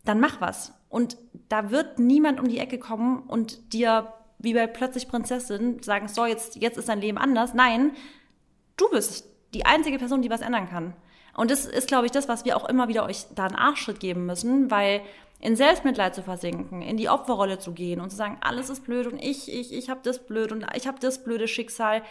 [0.05, 0.73] dann mach was.
[0.89, 1.19] Und
[1.51, 6.25] da wird niemand um die Ecke kommen und dir wie bei plötzlich Prinzessin sagen, so,
[6.25, 7.53] jetzt, jetzt ist dein Leben anders.
[7.53, 7.93] Nein,
[8.79, 10.95] du bist die einzige Person, die was ändern kann.
[11.35, 14.01] Und das ist, glaube ich, das, was wir auch immer wieder euch da einen Arschschritt
[14.01, 15.03] geben müssen, weil
[15.41, 19.07] in Selbstmitleid zu versinken, in die Opferrolle zu gehen und zu sagen, alles ist blöd
[19.07, 22.03] und ich, ich, ich habe das blöd und ich habe das blöde Schicksal.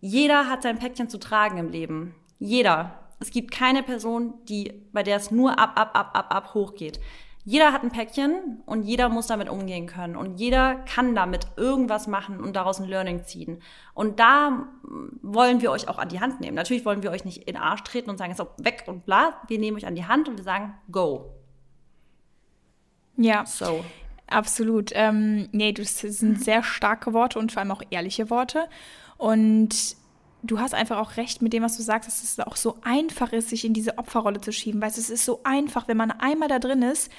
[0.00, 2.14] Jeder hat sein Päckchen zu tragen im Leben.
[2.38, 2.96] Jeder.
[3.22, 7.00] Es gibt keine Person, die, bei der es nur ab, ab, ab, ab, ab hochgeht.
[7.44, 12.06] Jeder hat ein Päckchen und jeder muss damit umgehen können und jeder kann damit irgendwas
[12.06, 13.60] machen und daraus ein Learning ziehen.
[13.94, 14.68] Und da
[15.22, 16.54] wollen wir euch auch an die Hand nehmen.
[16.54, 19.40] Natürlich wollen wir euch nicht in den Arsch treten und sagen, so weg und bla.
[19.48, 21.39] Wir nehmen euch an die Hand und wir sagen, go.
[23.20, 23.44] Ja.
[23.46, 23.84] So.
[24.26, 24.92] Absolut.
[24.94, 28.68] Ähm, nee, das sind sehr starke Worte und vor allem auch ehrliche Worte.
[29.18, 29.96] Und
[30.42, 33.32] du hast einfach auch recht mit dem, was du sagst, dass es auch so einfach
[33.32, 34.80] ist, sich in diese Opferrolle zu schieben.
[34.80, 37.10] Weißt du, es ist so einfach, wenn man einmal da drin ist,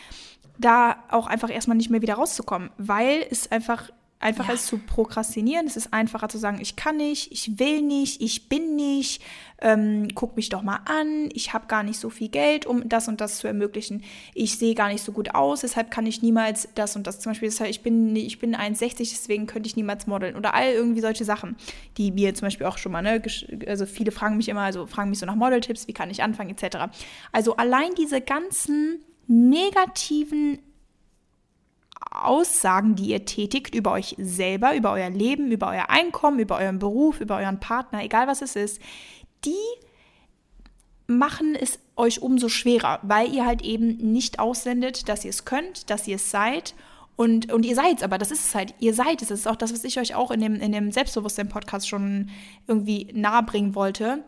[0.57, 4.55] da auch einfach erstmal nicht mehr wieder rauszukommen, weil es einfach einfacher ja.
[4.55, 5.67] ist zu prokrastinieren.
[5.67, 9.21] Es ist einfacher zu sagen, ich kann nicht, ich will nicht, ich bin nicht,
[9.59, 13.07] ähm, guck mich doch mal an, ich habe gar nicht so viel Geld, um das
[13.07, 14.03] und das zu ermöglichen.
[14.33, 17.19] Ich sehe gar nicht so gut aus, deshalb kann ich niemals das und das.
[17.19, 20.35] Zum Beispiel, ich bin, ich bin 1,60, deswegen könnte ich niemals modeln.
[20.35, 21.55] Oder all irgendwie solche Sachen,
[21.97, 23.21] die mir zum Beispiel auch schon mal, ne,
[23.67, 26.49] also viele fragen mich immer, also fragen mich so nach Modeltipps, wie kann ich anfangen,
[26.49, 26.77] etc.
[27.31, 30.59] Also allein diese ganzen negativen
[32.09, 36.79] Aussagen, die ihr tätigt über euch selber, über euer Leben, über euer Einkommen, über euren
[36.79, 38.81] Beruf, über euren Partner, egal was es ist,
[39.45, 39.55] die
[41.07, 45.89] machen es euch umso schwerer, weil ihr halt eben nicht aussendet, dass ihr es könnt,
[45.89, 46.73] dass ihr es seid.
[47.15, 49.27] Und, und ihr seid es aber, das ist es halt, ihr seid es.
[49.27, 52.29] Das ist auch das, was ich euch auch in dem, in dem Selbstbewusstsein-Podcast schon
[52.67, 54.23] irgendwie nahebringen wollte.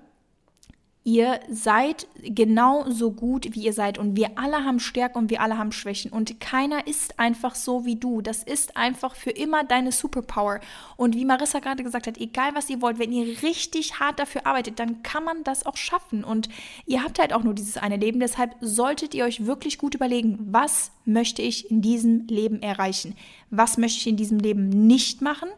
[1.05, 3.97] Ihr seid genau so gut, wie ihr seid.
[3.97, 6.11] Und wir alle haben Stärken und wir alle haben Schwächen.
[6.11, 8.21] Und keiner ist einfach so wie du.
[8.21, 10.61] Das ist einfach für immer deine Superpower.
[10.95, 14.47] Und wie Marissa gerade gesagt hat, egal was ihr wollt, wenn ihr richtig hart dafür
[14.47, 16.23] arbeitet, dann kann man das auch schaffen.
[16.23, 16.47] Und
[16.85, 18.21] ihr habt halt auch nur dieses eine Leben.
[18.21, 23.17] Deshalb solltet ihr euch wirklich gut überlegen, was möchte ich in diesem Leben erreichen?
[23.49, 25.49] Was möchte ich in diesem Leben nicht machen?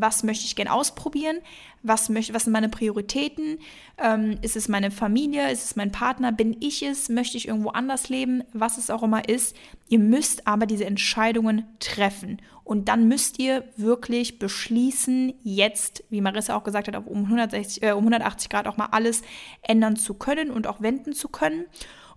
[0.00, 1.38] Was möchte ich gern ausprobieren,
[1.82, 3.58] was, möchte, was sind meine Prioritäten,
[3.98, 7.70] ähm, ist es meine Familie, ist es mein Partner, bin ich es, möchte ich irgendwo
[7.70, 9.54] anders leben, was es auch immer ist.
[9.88, 12.40] Ihr müsst aber diese Entscheidungen treffen.
[12.64, 17.92] Und dann müsst ihr wirklich beschließen, jetzt, wie Marissa auch gesagt hat, um, 160, äh,
[17.92, 19.22] um 180 Grad auch mal alles
[19.60, 21.66] ändern zu können und auch wenden zu können.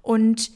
[0.02, 0.52] Und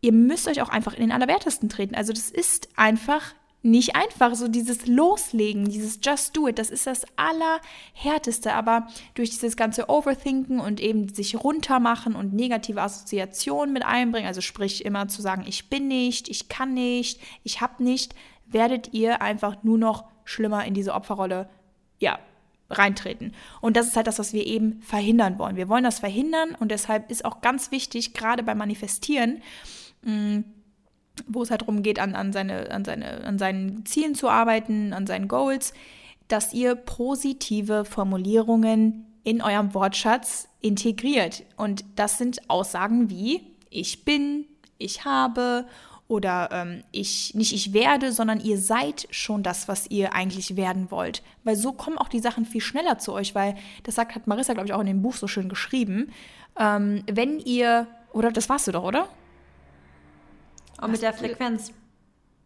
[0.00, 1.94] ihr müsst euch auch einfach in den Allerwertesten treten.
[1.94, 4.34] Also das ist einfach nicht einfach.
[4.34, 8.54] So dieses Loslegen, dieses Just Do It, das ist das Allerhärteste.
[8.54, 14.40] Aber durch dieses ganze Overthinken und eben sich runtermachen und negative Assoziationen mit einbringen, also
[14.40, 18.14] sprich immer zu sagen, ich bin nicht, ich kann nicht, ich hab nicht,
[18.46, 21.48] werdet ihr einfach nur noch schlimmer in diese Opferrolle,
[21.98, 22.18] ja,
[22.70, 23.34] reintreten.
[23.60, 25.56] Und das ist halt das, was wir eben verhindern wollen.
[25.56, 29.42] Wir wollen das verhindern und deshalb ist auch ganz wichtig, gerade beim Manifestieren,
[30.02, 30.44] mh, mm,
[31.26, 34.92] wo es halt darum geht, an, an, seine, an, seine, an seinen Zielen zu arbeiten,
[34.92, 35.72] an seinen Goals,
[36.28, 41.44] dass ihr positive Formulierungen in eurem Wortschatz integriert.
[41.56, 44.46] Und das sind Aussagen wie ich bin,
[44.78, 45.66] ich habe
[46.06, 50.90] oder ähm, ich nicht ich werde, sondern ihr seid schon das, was ihr eigentlich werden
[50.90, 51.22] wollt.
[51.44, 54.54] Weil so kommen auch die Sachen viel schneller zu euch, weil das sagt, hat Marissa,
[54.54, 56.10] glaube ich, auch in dem Buch so schön geschrieben.
[56.58, 59.08] Ähm, wenn ihr, oder das warst du doch, oder?
[60.80, 61.72] Und mit der Frequenz.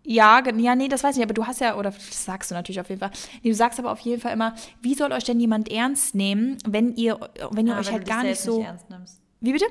[0.04, 2.54] Ja, ja, nee, das weiß ich nicht, aber du hast ja, oder das sagst du
[2.54, 3.12] natürlich auf jeden Fall.
[3.42, 6.58] Nee, du sagst aber auf jeden Fall immer, wie soll euch denn jemand ernst nehmen,
[6.66, 8.58] wenn ihr, wenn ihr ja, euch wenn halt gar nicht so.
[8.58, 9.20] Nicht ernst nimmst.
[9.40, 9.66] Wie bitte?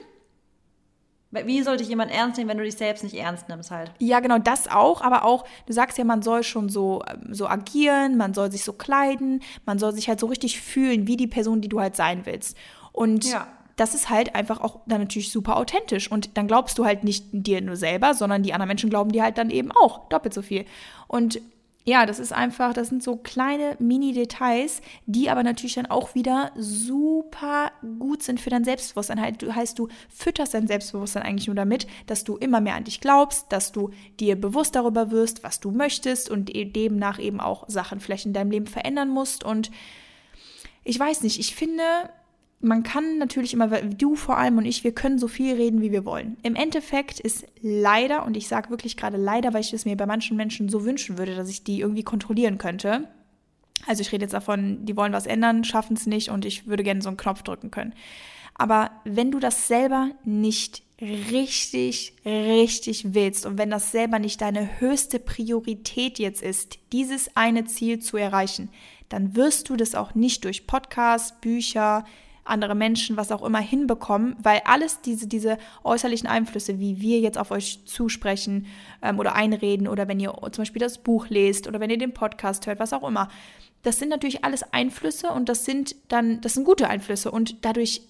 [1.32, 3.91] Wie soll dich jemand ernst nehmen, wenn du dich selbst nicht ernst nimmst halt?
[4.00, 7.47] Ja, genau, das auch, aber auch, du sagst ja, man soll schon so, ähm, so
[7.47, 11.28] agieren, man soll sich so kleiden, man soll sich halt so richtig fühlen, wie die
[11.28, 12.58] Person, die du halt sein willst.
[12.91, 16.12] Und ja das ist halt einfach auch dann natürlich super authentisch.
[16.12, 19.23] Und dann glaubst du halt nicht dir nur selber, sondern die anderen Menschen glauben dir
[19.23, 20.65] halt dann eben auch doppelt so viel.
[21.07, 21.41] Und
[21.84, 26.51] ja, das ist einfach, das sind so kleine Mini-Details, die aber natürlich dann auch wieder
[26.55, 29.19] super gut sind für dein Selbstbewusstsein.
[29.19, 32.84] Halt, du heißt, du fütterst dein Selbstbewusstsein eigentlich nur damit, dass du immer mehr an
[32.84, 37.39] dich glaubst, dass du dir bewusst darüber wirst, was du möchtest und e-, demnach eben
[37.39, 39.43] auch Sachen vielleicht in deinem Leben verändern musst.
[39.43, 39.71] Und
[40.84, 41.84] ich weiß nicht, ich finde,
[42.62, 45.91] man kann natürlich immer, du vor allem und ich, wir können so viel reden, wie
[45.91, 46.38] wir wollen.
[46.43, 50.06] Im Endeffekt ist leider, und ich sage wirklich gerade leider, weil ich es mir bei
[50.06, 53.08] manchen Menschen so wünschen würde, dass ich die irgendwie kontrollieren könnte.
[53.88, 56.84] Also ich rede jetzt davon, die wollen was ändern, schaffen es nicht und ich würde
[56.84, 57.93] gerne so einen Knopf drücken können.
[58.54, 64.80] Aber wenn du das selber nicht richtig, richtig willst und wenn das selber nicht deine
[64.80, 68.69] höchste Priorität jetzt ist, dieses eine Ziel zu erreichen,
[69.10, 72.06] dann wirst du das auch nicht durch Podcasts, Bücher,
[72.43, 77.38] andere Menschen, was auch immer hinbekommen, weil alles diese, diese äußerlichen Einflüsse, wie wir jetzt
[77.38, 78.67] auf euch zusprechen
[79.01, 82.13] ähm, oder einreden oder wenn ihr zum Beispiel das Buch lest oder wenn ihr den
[82.13, 83.30] Podcast hört, was auch immer,
[83.84, 87.32] das sind natürlich alles Einflüsse und das sind dann, das sind gute Einflüsse.
[87.32, 88.01] Und dadurch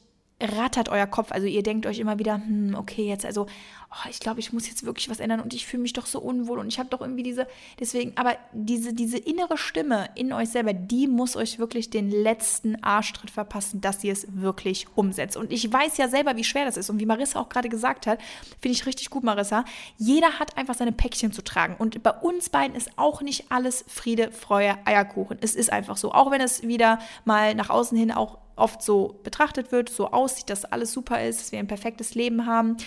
[0.41, 1.31] rattert euer Kopf.
[1.31, 3.47] Also ihr denkt euch immer wieder, hm, okay, jetzt also,
[3.91, 6.19] oh, ich glaube, ich muss jetzt wirklich was ändern und ich fühle mich doch so
[6.19, 7.47] unwohl und ich habe doch irgendwie diese,
[7.79, 12.81] deswegen, aber diese, diese innere Stimme in euch selber, die muss euch wirklich den letzten
[12.83, 15.37] Arschtritt verpassen, dass ihr es wirklich umsetzt.
[15.37, 18.07] Und ich weiß ja selber, wie schwer das ist und wie Marissa auch gerade gesagt
[18.07, 18.19] hat,
[18.59, 19.65] finde ich richtig gut, Marissa,
[19.97, 23.83] jeder hat einfach seine Päckchen zu tragen und bei uns beiden ist auch nicht alles
[23.87, 25.37] Friede, Freude, Eierkuchen.
[25.41, 29.19] Es ist einfach so, auch wenn es wieder mal nach außen hin auch oft so
[29.23, 32.77] betrachtet wird, so aussieht, dass alles super ist, dass wir ein perfektes Leben haben.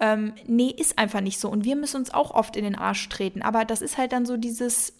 [0.00, 1.48] Ähm, nee, ist einfach nicht so.
[1.48, 3.42] Und wir müssen uns auch oft in den Arsch treten.
[3.42, 4.92] Aber das ist halt dann so dieses,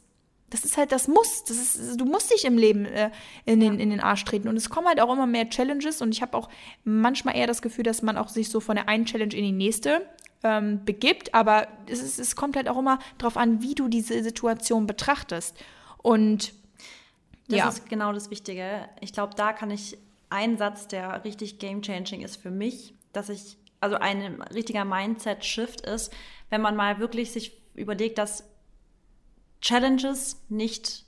[0.51, 1.45] das ist halt das Muss.
[1.45, 3.11] Das ist, du musst dich im Leben äh,
[3.45, 4.49] in, den, in den Arsch treten.
[4.49, 6.01] Und es kommen halt auch immer mehr Challenges.
[6.01, 6.49] Und ich habe auch
[6.85, 9.53] manchmal eher das Gefühl, dass man auch sich so von der einen Challenge in die
[9.53, 10.07] nächste
[10.43, 11.35] ähm, begibt.
[11.35, 15.57] Aber es, ist, es kommt halt auch immer darauf an, wie du diese Situation betrachtest.
[15.99, 16.53] Und
[17.49, 17.69] das ja.
[17.69, 18.89] ist genau das Wichtige.
[19.01, 19.99] Ich glaube, da kann ich
[20.31, 26.13] ein Satz, der richtig game-changing ist für mich, dass ich, also ein richtiger Mindset-Shift ist,
[26.51, 28.45] wenn man mal wirklich sich überlegt, dass
[29.61, 31.05] Challenges nicht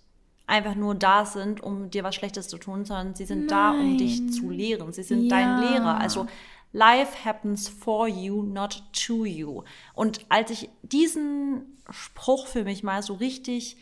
[0.46, 3.48] einfach nur da sind, um dir was Schlechtes zu tun, sondern sie sind Nein.
[3.48, 4.92] da, um dich zu lehren.
[4.92, 5.36] Sie sind ja.
[5.36, 6.00] dein Lehrer.
[6.00, 6.26] Also
[6.72, 9.62] Life happens for you, not to you.
[9.94, 13.76] Und als ich diesen Spruch für mich mal so richtig,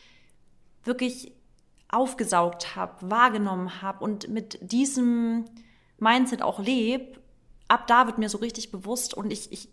[0.85, 1.33] wirklich
[1.88, 5.44] aufgesaugt habe, wahrgenommen habe und mit diesem
[5.99, 7.18] Mindset auch lebe,
[7.68, 9.68] ab da wird mir so richtig bewusst und ich, ich,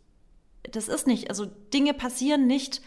[0.63, 2.82] das ist nicht, also Dinge passieren nicht,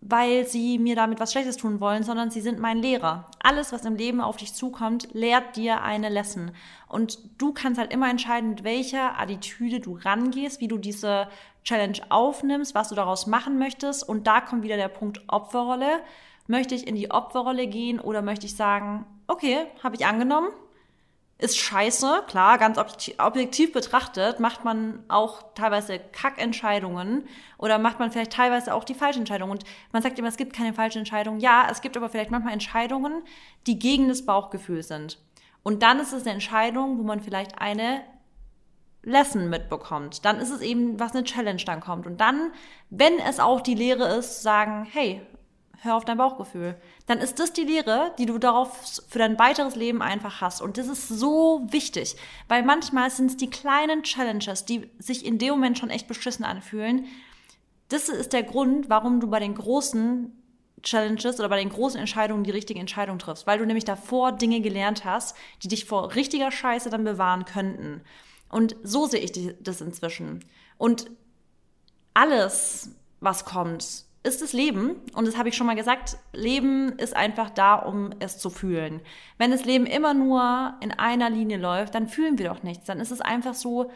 [0.00, 3.26] weil sie mir damit was Schlechtes tun wollen, sondern sie sind mein Lehrer.
[3.42, 6.52] Alles, was im Leben auf dich zukommt, lehrt dir eine Lesson.
[6.86, 11.28] Und du kannst halt immer entscheiden, mit welcher Attitüde du rangehst, wie du diese
[11.64, 14.08] Challenge aufnimmst, was du daraus machen möchtest.
[14.08, 16.00] Und da kommt wieder der Punkt Opferrolle.
[16.46, 20.48] Möchte ich in die Opferrolle gehen oder möchte ich sagen, okay, habe ich angenommen,
[21.38, 27.24] ist scheiße, klar, ganz objektiv betrachtet, macht man auch teilweise Kackentscheidungen
[27.58, 29.52] oder macht man vielleicht teilweise auch die falschen Entscheidungen.
[29.52, 31.40] Und man sagt immer, es gibt keine falschen Entscheidungen.
[31.40, 33.22] Ja, es gibt aber vielleicht manchmal Entscheidungen,
[33.66, 35.18] die gegen das Bauchgefühl sind.
[35.62, 38.00] Und dann ist es eine Entscheidung, wo man vielleicht eine
[39.02, 40.24] Lesson mitbekommt.
[40.24, 42.06] Dann ist es eben, was eine Challenge dann kommt.
[42.06, 42.52] Und dann,
[42.88, 45.20] wenn es auch die Lehre ist, sagen, hey,
[45.82, 46.76] hör auf dein Bauchgefühl.
[47.06, 50.60] Dann ist das die Lehre, die du darauf für dein weiteres Leben einfach hast.
[50.62, 52.16] Und das ist so wichtig,
[52.48, 56.44] weil manchmal sind es die kleinen Challenges, die sich in dem Moment schon echt beschissen
[56.44, 57.06] anfühlen.
[57.88, 60.32] Das ist der Grund, warum du bei den großen
[60.82, 64.60] Challenges oder bei den großen Entscheidungen die richtige Entscheidung triffst, weil du nämlich davor Dinge
[64.60, 68.02] gelernt hast, die dich vor richtiger Scheiße dann bewahren könnten.
[68.48, 70.44] Und so sehe ich das inzwischen.
[70.78, 71.10] Und
[72.14, 74.96] alles, was kommt, ist das Leben.
[75.14, 79.00] Und das habe ich schon mal gesagt, Leben ist einfach da, um es zu fühlen.
[79.38, 82.86] Wenn das Leben immer nur in einer Linie läuft, dann fühlen wir doch nichts.
[82.86, 83.90] Dann ist es einfach so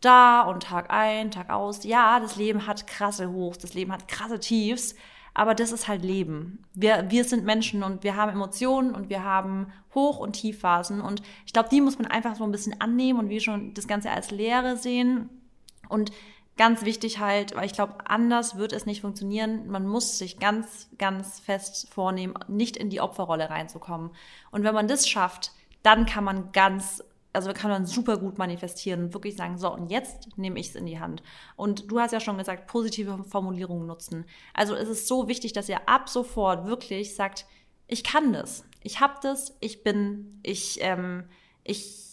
[0.00, 1.84] da und Tag ein, Tag aus.
[1.84, 4.94] Ja, das Leben hat krasse Hochs, das Leben hat krasse Tiefs,
[5.34, 6.64] aber das ist halt Leben.
[6.74, 11.00] Wir, wir sind Menschen und wir haben Emotionen und wir haben Hoch- und Tiefphasen.
[11.00, 13.86] Und ich glaube, die muss man einfach so ein bisschen annehmen und wie schon das
[13.86, 15.28] Ganze als Lehre sehen.
[15.88, 16.12] Und
[16.60, 19.66] ganz wichtig halt, weil ich glaube, anders wird es nicht funktionieren.
[19.68, 24.10] Man muss sich ganz, ganz fest vornehmen, nicht in die Opferrolle reinzukommen.
[24.50, 29.04] Und wenn man das schafft, dann kann man ganz, also kann man super gut manifestieren
[29.04, 31.22] und wirklich sagen, so, und jetzt nehme ich es in die Hand.
[31.56, 34.26] Und du hast ja schon gesagt, positive Formulierungen nutzen.
[34.52, 37.46] Also es ist so wichtig, dass ihr ab sofort wirklich sagt,
[37.86, 41.24] ich kann das, ich habe das, ich bin, ich, ähm,
[41.64, 42.09] ich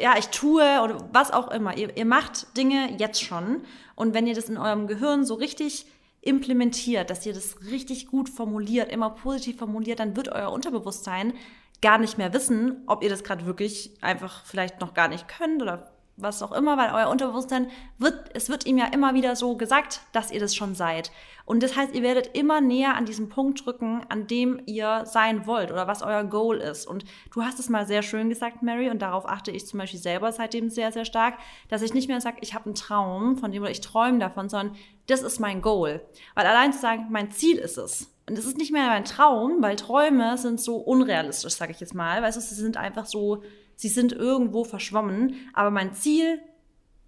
[0.00, 1.76] ja, ich tue oder was auch immer.
[1.76, 3.62] Ihr, ihr macht Dinge jetzt schon.
[3.94, 5.86] Und wenn ihr das in eurem Gehirn so richtig
[6.20, 11.34] implementiert, dass ihr das richtig gut formuliert, immer positiv formuliert, dann wird euer Unterbewusstsein
[11.82, 15.60] gar nicht mehr wissen, ob ihr das gerade wirklich einfach vielleicht noch gar nicht könnt
[15.60, 19.56] oder was auch immer, weil euer Unterbewusstsein wird, es wird ihm ja immer wieder so
[19.56, 21.10] gesagt, dass ihr das schon seid.
[21.46, 25.46] Und das heißt, ihr werdet immer näher an diesen Punkt drücken, an dem ihr sein
[25.46, 26.86] wollt oder was euer Goal ist.
[26.86, 30.00] Und du hast es mal sehr schön gesagt, Mary, und darauf achte ich zum Beispiel
[30.00, 33.52] selber seitdem sehr, sehr stark, dass ich nicht mehr sage, ich habe einen Traum, von
[33.52, 34.76] dem oder ich träume davon, sondern
[35.06, 36.00] das ist mein Goal.
[36.34, 39.60] Weil allein zu sagen, mein Ziel ist es, und es ist nicht mehr mein Traum,
[39.60, 42.22] weil Träume sind so unrealistisch, sage ich jetzt mal.
[42.22, 43.42] Weißt du, sie sind einfach so,
[43.76, 45.36] sie sind irgendwo verschwommen.
[45.52, 46.40] Aber mein Ziel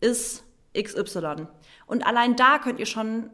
[0.01, 0.44] ist
[0.79, 1.46] XY.
[1.87, 3.31] Und allein da könnt ihr schon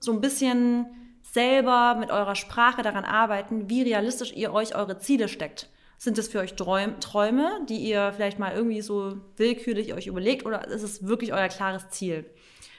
[0.00, 0.86] so ein bisschen
[1.22, 5.68] selber mit eurer Sprache daran arbeiten, wie realistisch ihr euch eure Ziele steckt.
[5.98, 10.66] Sind es für euch Träume, die ihr vielleicht mal irgendwie so willkürlich euch überlegt oder
[10.68, 12.26] ist es wirklich euer klares Ziel?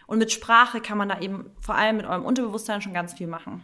[0.06, 3.28] Und mit Sprache kann man da eben vor allem mit eurem Unterbewusstsein schon ganz viel
[3.28, 3.64] machen.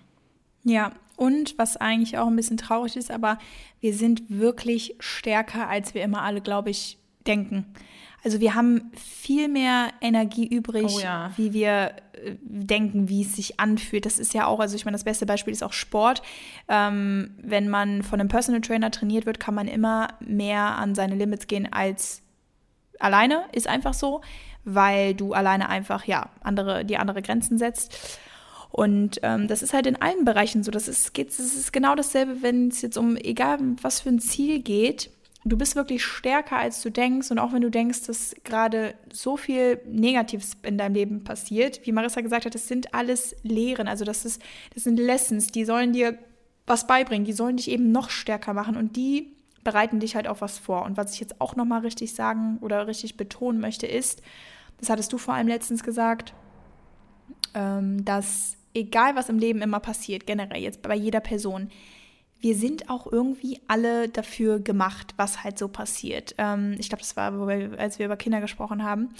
[0.63, 3.38] Ja, und was eigentlich auch ein bisschen traurig ist, aber
[3.80, 7.74] wir sind wirklich stärker, als wir immer alle, glaube ich, denken.
[8.24, 11.32] Also wir haben viel mehr Energie übrig, oh ja.
[11.36, 14.06] wie wir äh, denken, wie es sich anfühlt.
[14.06, 16.22] Das ist ja auch, also ich meine, das beste Beispiel ist auch Sport.
[16.70, 21.16] Ähm, wenn man von einem Personal Trainer trainiert wird, kann man immer mehr an seine
[21.16, 22.22] Limits gehen als
[23.00, 23.44] alleine.
[23.52, 24.22] Ist einfach so,
[24.64, 28.20] weil du alleine einfach ja andere die andere Grenzen setzt.
[28.72, 30.72] Und ähm, das ist halt in allen Bereichen so.
[30.72, 34.20] Das ist, geht, das ist genau dasselbe, wenn es jetzt um egal was für ein
[34.20, 35.12] Ziel geht.
[35.45, 37.32] Du bist wirklich stärker, als du denkst.
[37.32, 41.91] Und auch wenn du denkst, dass gerade so viel Negatives in deinem Leben passiert, wie
[41.91, 43.88] Marissa gesagt hat, das sind alles Lehren.
[43.88, 44.41] Also das, ist,
[44.73, 46.17] das sind Lessons, die sollen dir
[46.65, 47.25] was beibringen.
[47.25, 48.77] Die sollen dich eben noch stärker machen.
[48.77, 50.84] Und die bereiten dich halt auf was vor.
[50.84, 54.21] Und was ich jetzt auch nochmal richtig sagen oder richtig betonen möchte, ist,
[54.79, 56.34] das hattest du vor allem letztens gesagt,
[57.53, 61.69] ähm, dass egal was im Leben immer passiert, generell jetzt bei jeder Person,
[62.43, 66.36] wir sind auch irgendwie alle dafür gemacht, was halt so passiert.
[66.38, 67.32] Ähm, ich glaube, das war,
[67.77, 69.13] als wir über Kinder gesprochen haben.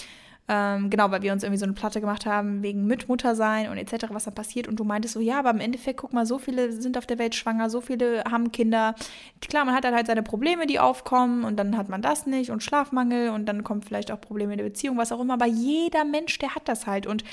[0.50, 4.08] Ähm, genau, weil wir uns irgendwie so eine Platte gemacht haben wegen Mitmuttersein und etc.,
[4.10, 4.68] was da passiert.
[4.68, 7.18] Und du meintest so, ja, aber im Endeffekt, guck mal, so viele sind auf der
[7.18, 8.94] Welt schwanger, so viele haben Kinder.
[9.40, 12.52] Klar, man hat dann halt seine Probleme, die aufkommen und dann hat man das nicht
[12.52, 15.36] und Schlafmangel und dann kommen vielleicht auch Probleme in der Beziehung, was auch immer.
[15.36, 17.08] Aber jeder Mensch, der hat das halt.
[17.08, 17.24] Und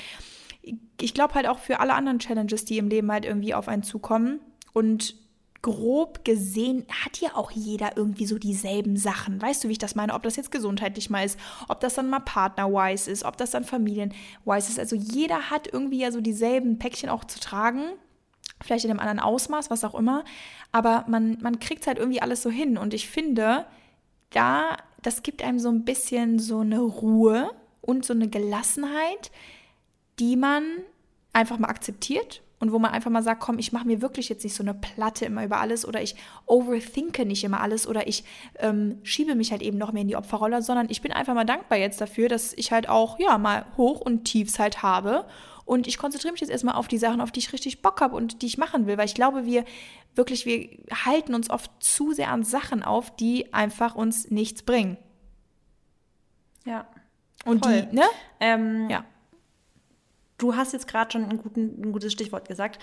[1.01, 3.83] ich glaube halt auch für alle anderen Challenges, die im Leben halt irgendwie auf einen
[3.83, 4.39] zukommen.
[4.71, 5.15] Und
[5.61, 9.41] grob gesehen hat ja auch jeder irgendwie so dieselben Sachen.
[9.41, 10.13] Weißt du, wie ich das meine?
[10.13, 13.63] Ob das jetzt gesundheitlich mal ist, ob das dann mal partner-wise ist, ob das dann
[13.63, 14.79] familien-wise ist.
[14.79, 17.83] Also jeder hat irgendwie ja so dieselben Päckchen auch zu tragen.
[18.63, 20.23] Vielleicht in einem anderen Ausmaß, was auch immer.
[20.71, 22.77] Aber man, man kriegt halt irgendwie alles so hin.
[22.77, 23.65] Und ich finde,
[24.31, 29.31] da, das gibt einem so ein bisschen so eine Ruhe und so eine Gelassenheit,
[30.19, 30.63] die man
[31.33, 34.43] einfach mal akzeptiert und wo man einfach mal sagt, komm, ich mache mir wirklich jetzt
[34.43, 38.23] nicht so eine Platte immer über alles oder ich overthinke nicht immer alles oder ich
[38.59, 41.43] ähm, schiebe mich halt eben noch mehr in die Opferrolle, sondern ich bin einfach mal
[41.43, 45.25] dankbar jetzt dafür, dass ich halt auch, ja, mal Hoch und Tiefs halt habe
[45.65, 48.15] und ich konzentriere mich jetzt erstmal auf die Sachen, auf die ich richtig Bock habe
[48.15, 49.65] und die ich machen will, weil ich glaube, wir
[50.13, 50.69] wirklich, wir
[51.05, 54.97] halten uns oft zu sehr an Sachen auf, die einfach uns nichts bringen.
[56.63, 56.85] Ja.
[57.43, 57.87] Und voll.
[57.89, 58.03] die, ne?
[58.39, 59.03] Ähm, ja
[60.41, 62.79] du hast jetzt gerade schon ein, guten, ein gutes Stichwort gesagt,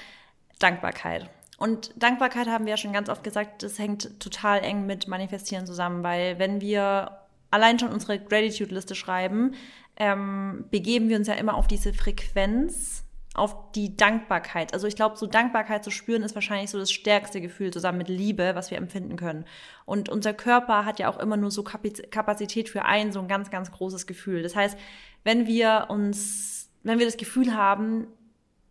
[0.59, 1.29] Dankbarkeit.
[1.59, 5.67] Und Dankbarkeit haben wir ja schon ganz oft gesagt, das hängt total eng mit Manifestieren
[5.67, 7.19] zusammen, weil wenn wir
[7.51, 9.55] allein schon unsere Gratitude-Liste schreiben,
[9.97, 14.73] ähm, begeben wir uns ja immer auf diese Frequenz, auf die Dankbarkeit.
[14.73, 18.09] Also ich glaube, so Dankbarkeit zu spüren ist wahrscheinlich so das stärkste Gefühl zusammen mit
[18.09, 19.45] Liebe, was wir empfinden können.
[19.85, 23.51] Und unser Körper hat ja auch immer nur so Kapazität für ein so ein ganz,
[23.51, 24.43] ganz großes Gefühl.
[24.43, 24.79] Das heißt,
[25.25, 28.07] wenn wir uns wenn wir das Gefühl haben,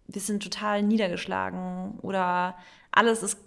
[0.08, 2.56] wir sind total niedergeschlagen oder
[2.91, 3.39] alles ist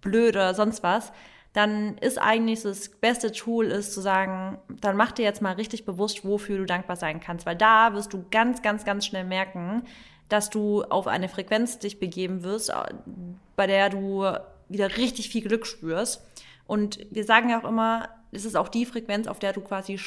[0.00, 1.12] blöd oder sonst was,
[1.52, 5.84] dann ist eigentlich das beste Tool ist zu sagen, dann mach dir jetzt mal richtig
[5.84, 9.82] bewusst, wofür du dankbar sein kannst, weil da wirst du ganz, ganz, ganz schnell merken,
[10.28, 12.72] dass du auf eine Frequenz dich begeben wirst,
[13.54, 14.24] bei der du
[14.68, 16.22] wieder richtig viel Glück spürst.
[16.66, 19.98] Und wir sagen ja auch immer, es ist auch die Frequenz, auf der du quasi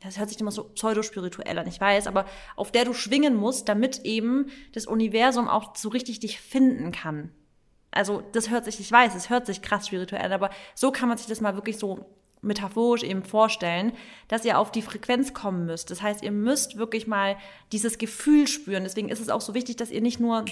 [0.00, 3.68] das hört sich immer so pseudospirituell an, ich weiß, aber auf der du schwingen musst,
[3.68, 7.32] damit eben das Universum auch so richtig dich finden kann.
[7.90, 11.08] Also das hört sich, ich weiß, es hört sich krass spirituell an, aber so kann
[11.08, 12.06] man sich das mal wirklich so
[12.42, 13.92] metaphorisch eben vorstellen,
[14.28, 15.90] dass ihr auf die Frequenz kommen müsst.
[15.90, 17.36] Das heißt, ihr müsst wirklich mal
[17.72, 18.84] dieses Gefühl spüren.
[18.84, 20.44] Deswegen ist es auch so wichtig, dass ihr nicht nur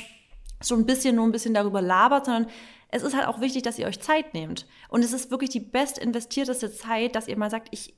[0.61, 2.51] so ein bisschen nur ein bisschen darüber labert, sondern
[2.89, 4.67] es ist halt auch wichtig, dass ihr euch Zeit nehmt.
[4.89, 7.95] Und es ist wirklich die best investierteste Zeit, dass ihr mal sagt, ich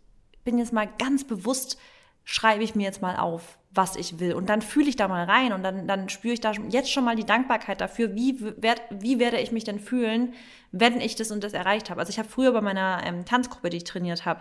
[0.48, 1.78] bin jetzt mal ganz bewusst,
[2.24, 4.32] schreibe ich mir jetzt mal auf, was ich will.
[4.32, 7.04] Und dann fühle ich da mal rein und dann, dann spüre ich da jetzt schon
[7.04, 10.32] mal die Dankbarkeit dafür, wie, werd, wie werde ich mich denn fühlen,
[10.72, 12.00] wenn ich das und das erreicht habe.
[12.00, 14.40] Also ich habe früher bei meiner ähm, Tanzgruppe, die ich trainiert habe,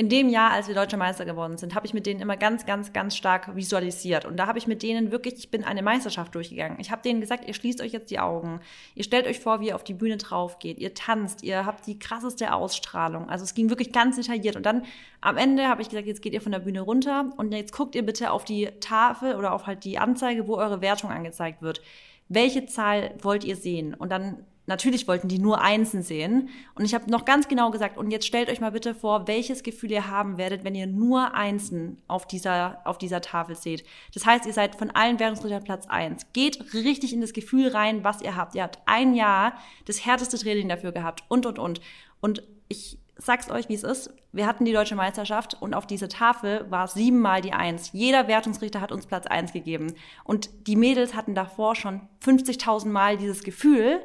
[0.00, 2.64] in dem Jahr, als wir Deutsche Meister geworden sind, habe ich mit denen immer ganz,
[2.64, 4.24] ganz, ganz stark visualisiert.
[4.24, 6.80] Und da habe ich mit denen wirklich, ich bin eine Meisterschaft durchgegangen.
[6.80, 8.60] Ich habe denen gesagt, ihr schließt euch jetzt die Augen.
[8.94, 10.78] Ihr stellt euch vor, wie ihr auf die Bühne drauf geht.
[10.78, 13.28] Ihr tanzt, ihr habt die krasseste Ausstrahlung.
[13.28, 14.56] Also es ging wirklich ganz detailliert.
[14.56, 14.86] Und dann
[15.20, 17.94] am Ende habe ich gesagt, jetzt geht ihr von der Bühne runter und jetzt guckt
[17.94, 21.82] ihr bitte auf die Tafel oder auf halt die Anzeige, wo eure Wertung angezeigt wird.
[22.30, 23.92] Welche Zahl wollt ihr sehen?
[23.92, 26.48] Und dann natürlich wollten die nur Einsen sehen.
[26.74, 29.62] Und ich habe noch ganz genau gesagt, und jetzt stellt euch mal bitte vor, welches
[29.62, 33.84] Gefühl ihr haben werdet, wenn ihr nur Einsen auf dieser, auf dieser Tafel seht.
[34.14, 36.26] Das heißt, ihr seid von allen Währungsrichtern Platz eins.
[36.32, 38.54] Geht richtig in das Gefühl rein, was ihr habt.
[38.54, 39.54] Ihr habt ein Jahr
[39.86, 41.80] das härteste Training dafür gehabt und, und, und.
[42.20, 44.14] Und ich sag's euch, wie es ist.
[44.32, 47.90] Wir hatten die deutsche Meisterschaft und auf dieser Tafel war siebenmal die Eins.
[47.92, 49.94] Jeder Wertungsrichter hat uns Platz eins gegeben.
[50.22, 54.00] Und die Mädels hatten davor schon 50.000 Mal dieses Gefühl,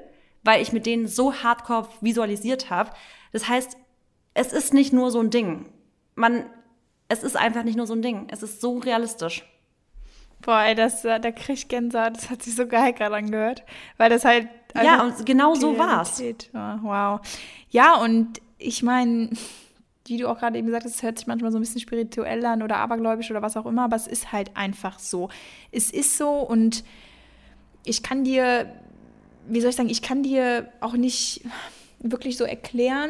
[0.45, 2.91] weil ich mit denen so hardcore visualisiert habe.
[3.33, 3.75] Das heißt,
[4.33, 5.65] es ist nicht nur so ein Ding.
[6.13, 6.45] Man,
[7.09, 8.27] es ist einfach nicht nur so ein Ding.
[8.29, 9.43] Es ist so realistisch.
[10.41, 12.15] Boah, ey, das, da krieg ich Gänsehaut.
[12.15, 13.63] Das hat sich so geil gerade angehört.
[13.97, 14.47] Weil das halt.
[14.75, 16.21] ja, und genau so war's.
[16.53, 17.19] Wow.
[17.71, 19.31] Ja, und ich meine,
[20.05, 22.45] wie du auch gerade eben gesagt hast, es hört sich manchmal so ein bisschen spirituell
[22.45, 25.29] an oder abergläubisch oder was auch immer, aber es ist halt einfach so.
[25.71, 26.83] Es ist so und
[27.83, 28.71] ich kann dir
[29.47, 31.41] wie soll ich sagen, ich kann dir auch nicht
[31.99, 33.09] wirklich so erklären,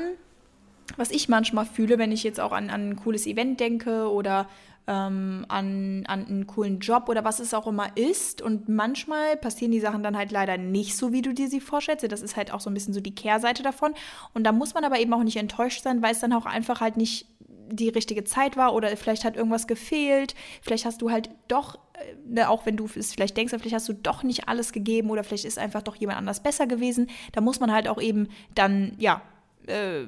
[0.97, 4.47] was ich manchmal fühle, wenn ich jetzt auch an, an ein cooles Event denke oder
[4.87, 8.41] ähm, an, an einen coolen Job oder was es auch immer ist.
[8.41, 12.09] Und manchmal passieren die Sachen dann halt leider nicht so, wie du dir sie vorstellst.
[12.11, 13.93] Das ist halt auch so ein bisschen so die Kehrseite davon.
[14.33, 16.81] Und da muss man aber eben auch nicht enttäuscht sein, weil es dann auch einfach
[16.81, 17.27] halt nicht
[17.69, 20.35] die richtige Zeit war oder vielleicht hat irgendwas gefehlt.
[20.61, 21.79] Vielleicht hast du halt doch
[22.27, 25.23] Ne, auch wenn du es vielleicht denkst, vielleicht hast du doch nicht alles gegeben oder
[25.23, 27.09] vielleicht ist einfach doch jemand anders besser gewesen.
[27.31, 29.21] Da muss man halt auch eben dann, ja,
[29.67, 30.05] äh,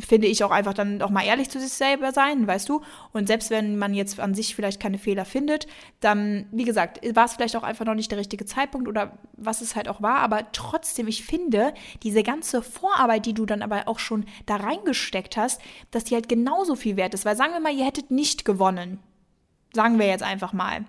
[0.00, 2.82] finde ich auch einfach dann auch mal ehrlich zu sich selber sein, weißt du?
[3.12, 5.66] Und selbst wenn man jetzt an sich vielleicht keine Fehler findet,
[6.00, 9.60] dann, wie gesagt, war es vielleicht auch einfach noch nicht der richtige Zeitpunkt oder was
[9.60, 10.18] es halt auch war.
[10.18, 15.36] Aber trotzdem, ich finde, diese ganze Vorarbeit, die du dann aber auch schon da reingesteckt
[15.36, 17.24] hast, dass die halt genauso viel wert ist.
[17.24, 18.98] Weil sagen wir mal, ihr hättet nicht gewonnen.
[19.72, 20.84] Sagen wir jetzt einfach mal.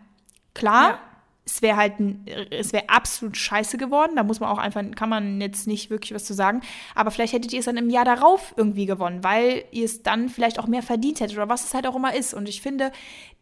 [0.54, 1.00] Klar, ja.
[1.46, 1.94] Es wäre halt,
[2.52, 4.16] es wäre absolut scheiße geworden.
[4.16, 6.62] Da muss man auch einfach, kann man jetzt nicht wirklich was zu sagen.
[6.94, 10.30] Aber vielleicht hättet ihr es dann im Jahr darauf irgendwie gewonnen, weil ihr es dann
[10.30, 12.36] vielleicht auch mehr verdient hättet oder was es halt auch immer ist.
[12.36, 12.92] Und ich finde,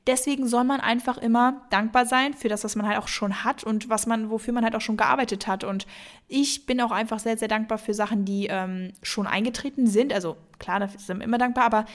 [0.08, 3.66] deswegen soll man einfach immer dankbar sein für das, was man halt auch schon hat
[3.66, 5.66] und was man, wofür man halt auch schon gearbeitet hat.
[5.66, 5.86] Und
[6.28, 10.14] ich bin auch einfach sehr, sehr dankbar für Sachen, die ähm, schon eingetreten sind.
[10.14, 11.86] Also klar, da sind wir immer dankbar, aber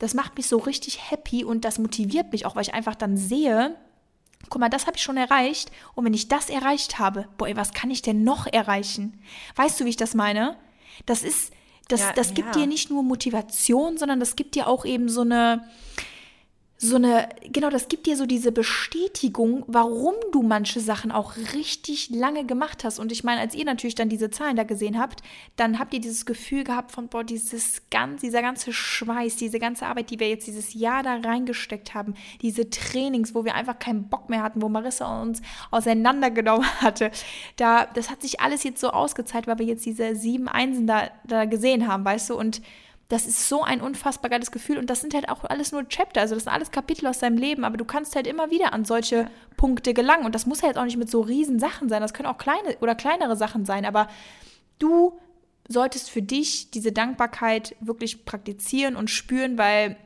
[0.00, 3.16] das macht mich so richtig happy und das motiviert mich auch, weil ich einfach dann
[3.16, 3.76] sehe,
[4.48, 5.70] guck mal, das habe ich schon erreicht.
[5.94, 9.20] Und wenn ich das erreicht habe, boah, was kann ich denn noch erreichen?
[9.56, 10.56] Weißt du, wie ich das meine?
[11.06, 11.52] Das ist,
[11.88, 12.62] das, ja, das gibt ja.
[12.62, 15.68] dir nicht nur Motivation, sondern das gibt dir auch eben so eine,
[16.84, 22.10] so eine, genau, das gibt dir so diese Bestätigung, warum du manche Sachen auch richtig
[22.10, 22.98] lange gemacht hast.
[22.98, 25.22] Und ich meine, als ihr natürlich dann diese Zahlen da gesehen habt,
[25.54, 29.86] dann habt ihr dieses Gefühl gehabt von, boah, dieses ganz, dieser ganze Schweiß, diese ganze
[29.86, 34.08] Arbeit, die wir jetzt dieses Jahr da reingesteckt haben, diese Trainings, wo wir einfach keinen
[34.08, 37.12] Bock mehr hatten, wo Marissa uns auseinandergenommen hatte,
[37.54, 41.12] da, das hat sich alles jetzt so ausgezahlt, weil wir jetzt diese sieben Einsen da,
[41.28, 42.60] da gesehen haben, weißt du, und
[43.12, 46.22] das ist so ein unfassbar geiles Gefühl und das sind halt auch alles nur Chapter,
[46.22, 48.86] also das sind alles Kapitel aus deinem Leben, aber du kannst halt immer wieder an
[48.86, 52.14] solche Punkte gelangen und das muss halt auch nicht mit so riesen Sachen sein, das
[52.14, 54.08] können auch kleine oder kleinere Sachen sein, aber
[54.78, 55.20] du
[55.68, 59.98] solltest für dich diese Dankbarkeit wirklich praktizieren und spüren, weil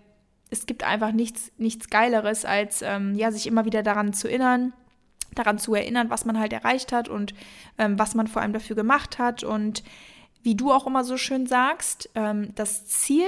[0.50, 4.72] es gibt einfach nichts, nichts Geileres, als ähm, ja, sich immer wieder daran zu erinnern,
[5.32, 7.34] daran zu erinnern, was man halt erreicht hat und
[7.78, 9.84] ähm, was man vor allem dafür gemacht hat und
[10.46, 13.26] wie du auch immer so schön sagst, ähm, das Ziel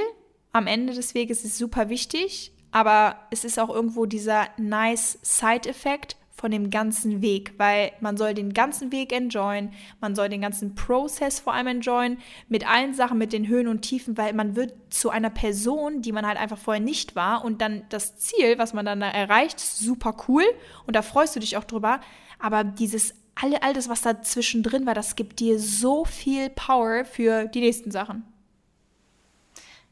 [0.52, 6.16] am Ende des Weges ist super wichtig, aber es ist auch irgendwo dieser nice Side-Effekt
[6.30, 10.76] von dem ganzen Weg, weil man soll den ganzen Weg enjoyen, man soll den ganzen
[10.76, 14.74] Prozess vor allem enjoyen, mit allen Sachen, mit den Höhen und Tiefen, weil man wird
[14.90, 18.74] zu einer Person, die man halt einfach vorher nicht war und dann das Ziel, was
[18.74, 20.44] man dann da erreicht, super cool
[20.86, 21.98] und da freust du dich auch drüber,
[22.38, 27.04] aber dieses all, all das, was da zwischendrin war, das gibt dir so viel Power
[27.04, 28.24] für die nächsten Sachen.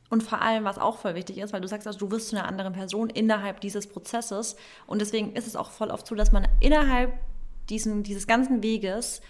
[0.09, 2.37] Und vor allem, was auch voll wichtig ist, weil du sagst, also du wirst zu
[2.37, 4.57] einer anderen Person innerhalb dieses Prozesses.
[4.87, 7.13] Und deswegen ist es auch voll oft so, dass man innerhalb
[7.69, 9.21] diesen, dieses ganzen Weges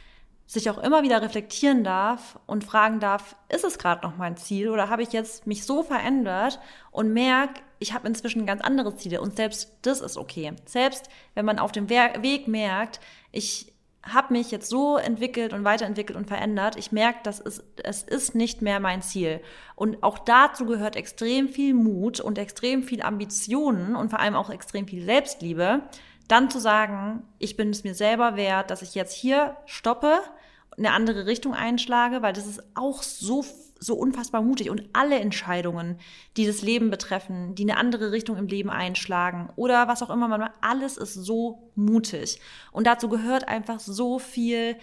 [0.46, 4.68] sich auch immer wieder reflektieren darf und fragen darf, ist es gerade noch mein Ziel
[4.68, 6.60] oder habe ich jetzt mich so verändert
[6.92, 10.52] und merke, ich habe inzwischen ganz andere Ziele und selbst das ist okay.
[10.66, 13.00] Selbst wenn man auf dem Weg merkt,
[13.32, 13.72] ich
[14.12, 16.76] habe mich jetzt so entwickelt und weiterentwickelt und verändert.
[16.76, 19.40] Ich merke, dass es, es ist nicht mehr mein Ziel.
[19.74, 24.50] Und auch dazu gehört extrem viel Mut und extrem viel Ambitionen und vor allem auch
[24.50, 25.82] extrem viel Selbstliebe,
[26.28, 30.18] dann zu sagen, ich bin es mir selber wert, dass ich jetzt hier stoppe,
[30.76, 33.44] eine andere Richtung einschlage, weil das ist auch so
[33.78, 35.98] so unfassbar mutig und alle Entscheidungen,
[36.36, 40.28] die das Leben betreffen, die eine andere Richtung im Leben einschlagen oder was auch immer
[40.28, 42.40] man macht, alles ist so mutig.
[42.72, 44.76] Und dazu gehört einfach so viel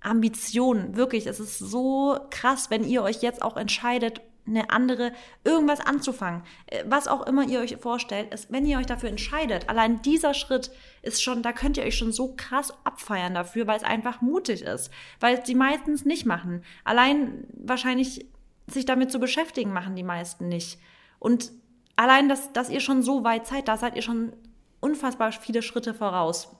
[0.00, 0.96] Ambition.
[0.96, 5.12] Wirklich, es ist so krass, wenn ihr euch jetzt auch entscheidet, eine andere,
[5.44, 6.42] irgendwas anzufangen.
[6.66, 10.34] Äh, was auch immer ihr euch vorstellt, ist, wenn ihr euch dafür entscheidet, allein dieser
[10.34, 10.70] Schritt
[11.02, 14.62] ist schon, da könnt ihr euch schon so krass abfeiern dafür, weil es einfach mutig
[14.62, 14.90] ist.
[15.20, 16.62] Weil es die meistens nicht machen.
[16.84, 18.26] Allein wahrscheinlich
[18.66, 20.78] sich damit zu beschäftigen, machen die meisten nicht.
[21.18, 21.52] Und
[21.96, 24.32] allein, dass, dass ihr schon so weit seid, da seid ihr schon
[24.80, 26.54] unfassbar viele Schritte voraus.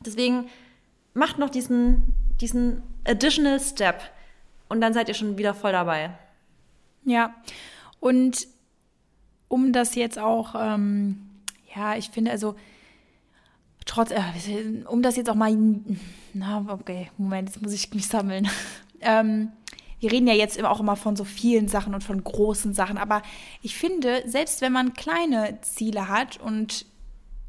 [0.00, 0.48] Deswegen
[1.14, 4.02] macht noch diesen, diesen additional Step
[4.68, 6.18] und dann seid ihr schon wieder voll dabei.
[7.06, 7.34] Ja,
[8.00, 8.48] und
[9.48, 11.28] um das jetzt auch, ähm,
[11.74, 12.56] ja, ich finde, also
[13.86, 14.20] trotz, äh,
[14.88, 15.56] um das jetzt auch mal,
[16.34, 18.48] na, okay, Moment, jetzt muss ich mich sammeln.
[19.00, 19.52] ähm,
[20.00, 23.22] wir reden ja jetzt auch immer von so vielen Sachen und von großen Sachen, aber
[23.62, 26.86] ich finde, selbst wenn man kleine Ziele hat und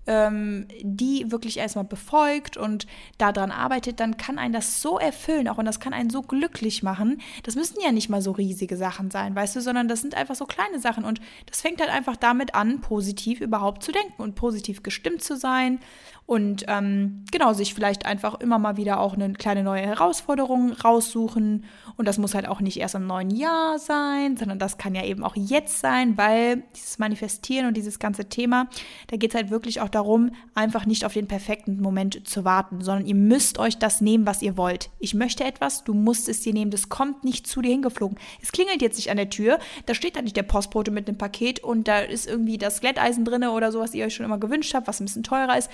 [0.08, 2.88] ähm, die wirklich erstmal befolgt und
[3.18, 6.82] daran arbeitet, dann kann einen das so erfüllen auch und das kann einen so glücklich
[6.82, 7.22] machen.
[7.44, 10.36] Das müssen ja nicht mal so riesige Sachen sein, weißt du, sondern das sind einfach
[10.36, 14.36] so kleine Sachen und das fängt halt einfach damit an, positiv überhaupt zu denken und
[14.36, 15.80] positiv gestimmt zu sein
[16.28, 21.64] und ähm, genau sich vielleicht einfach immer mal wieder auch eine kleine neue Herausforderung raussuchen
[21.96, 25.06] und das muss halt auch nicht erst im neuen Jahr sein, sondern das kann ja
[25.06, 28.68] eben auch jetzt sein, weil dieses Manifestieren und dieses ganze Thema,
[29.08, 32.82] da geht es halt wirklich auch darum, einfach nicht auf den perfekten Moment zu warten,
[32.82, 34.90] sondern ihr müsst euch das nehmen, was ihr wollt.
[35.00, 38.20] Ich möchte etwas, du musst es dir nehmen, das kommt nicht zu dir hingeflogen.
[38.42, 41.18] Es klingelt jetzt nicht an der Tür, da steht da nicht der Postbote mit einem
[41.18, 44.40] Paket und da ist irgendwie das Glätteisen drin oder so, was ihr euch schon immer
[44.40, 45.70] gewünscht habt, was ein bisschen teurer ist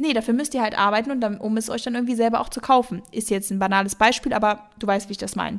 [0.00, 2.48] Nee, dafür müsst ihr halt arbeiten und dann, um es euch dann irgendwie selber auch
[2.48, 3.02] zu kaufen.
[3.10, 5.58] Ist jetzt ein banales Beispiel, aber du weißt, wie ich das meine.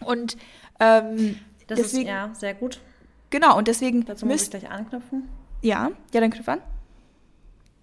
[0.00, 0.36] Und
[0.78, 2.80] ähm, das deswegen, ist ja sehr gut.
[3.30, 5.28] Genau, und deswegen Dazu muss müsst, ich gleich anknüpfen.
[5.60, 6.60] Ja, ja, dann knüpf an.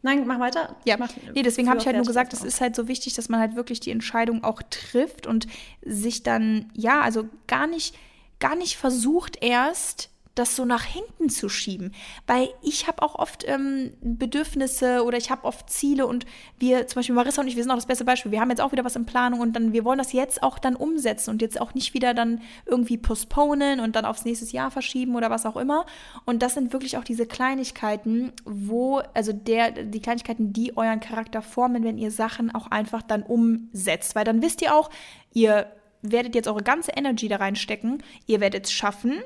[0.01, 0.75] Nein, mach weiter.
[0.85, 3.27] Ja, mach, nee, deswegen habe ich halt nur gesagt, es ist halt so wichtig, dass
[3.27, 5.45] man halt wirklich die Entscheidung auch trifft und
[5.83, 7.95] sich dann, ja, also gar nicht,
[8.39, 11.93] gar nicht versucht erst das so nach hinten zu schieben.
[12.25, 16.25] Weil ich habe auch oft ähm, Bedürfnisse oder ich habe oft Ziele und
[16.57, 18.31] wir, zum Beispiel Marissa und ich, wir sind auch das beste Beispiel.
[18.31, 20.57] Wir haben jetzt auch wieder was in Planung und dann, wir wollen das jetzt auch
[20.57, 24.71] dann umsetzen und jetzt auch nicht wieder dann irgendwie postponen und dann aufs nächste Jahr
[24.71, 25.85] verschieben oder was auch immer.
[26.25, 31.41] Und das sind wirklich auch diese Kleinigkeiten, wo, also der, die Kleinigkeiten, die euren Charakter
[31.41, 34.15] formen, wenn ihr Sachen auch einfach dann umsetzt.
[34.15, 34.89] Weil dann wisst ihr auch,
[35.33, 35.67] ihr
[36.01, 39.21] werdet jetzt eure ganze Energy da reinstecken, ihr werdet es schaffen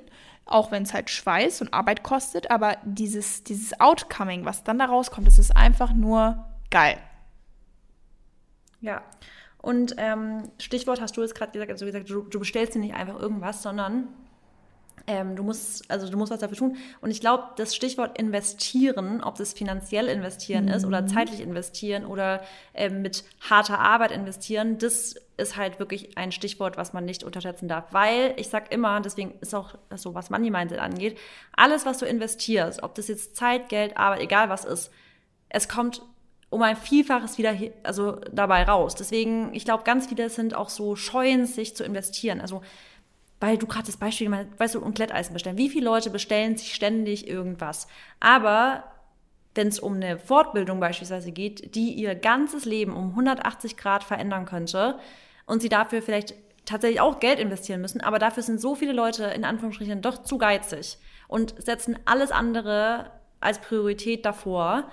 [0.46, 4.86] auch wenn es halt Schweiß und Arbeit kostet, aber dieses, dieses Outcoming, was dann da
[4.86, 6.98] rauskommt, das ist einfach nur geil.
[8.80, 9.02] Ja.
[9.58, 12.94] Und ähm, Stichwort hast du jetzt gerade gesagt, also gesagt, du, du bestellst dir nicht
[12.94, 14.10] einfach irgendwas, sondern
[15.08, 16.78] ähm, du musst, also du musst was dafür tun.
[17.02, 20.72] Und ich glaube, das Stichwort investieren, ob es finanziell investieren mhm.
[20.72, 21.08] ist oder mhm.
[21.08, 22.42] zeitlich investieren oder
[22.74, 27.68] ähm, mit harter Arbeit investieren, das ist halt wirklich ein Stichwort, was man nicht unterschätzen
[27.68, 27.86] darf.
[27.92, 31.18] Weil ich sag immer, deswegen ist auch so, was Money Mindset angeht,
[31.56, 34.92] alles, was du investierst, ob das jetzt Zeit, Geld, Arbeit, egal was ist,
[35.50, 36.02] es kommt
[36.50, 37.54] um ein Vielfaches wieder
[37.84, 38.96] also dabei raus.
[38.96, 42.40] Deswegen, ich glaube, ganz viele sind auch so scheuen, sich zu investieren.
[42.40, 42.62] Also
[43.40, 45.58] weil du gerade das Beispiel gemacht hast, weißt du, und Glätteisen bestellen.
[45.58, 47.88] Wie viele Leute bestellen sich ständig irgendwas?
[48.20, 48.86] Aber
[49.56, 54.46] wenn es um eine Fortbildung beispielsweise geht, die ihr ganzes Leben um 180 Grad verändern
[54.46, 55.00] könnte
[55.46, 59.26] und sie dafür vielleicht tatsächlich auch Geld investieren müssen, aber dafür sind so viele Leute
[59.26, 64.90] in Anführungsstrichen doch zu geizig und setzen alles andere als Priorität davor,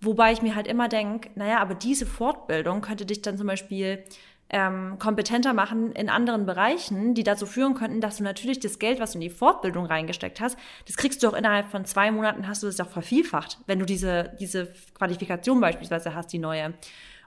[0.00, 4.04] wobei ich mir halt immer denke, naja, aber diese Fortbildung könnte dich dann zum Beispiel
[4.52, 9.00] ähm, kompetenter machen in anderen Bereichen, die dazu führen könnten, dass du natürlich das Geld,
[9.00, 12.46] was du in die Fortbildung reingesteckt hast, das kriegst du auch innerhalb von zwei Monaten,
[12.46, 16.74] hast du das auch vervielfacht, wenn du diese, diese Qualifikation beispielsweise hast, die neue.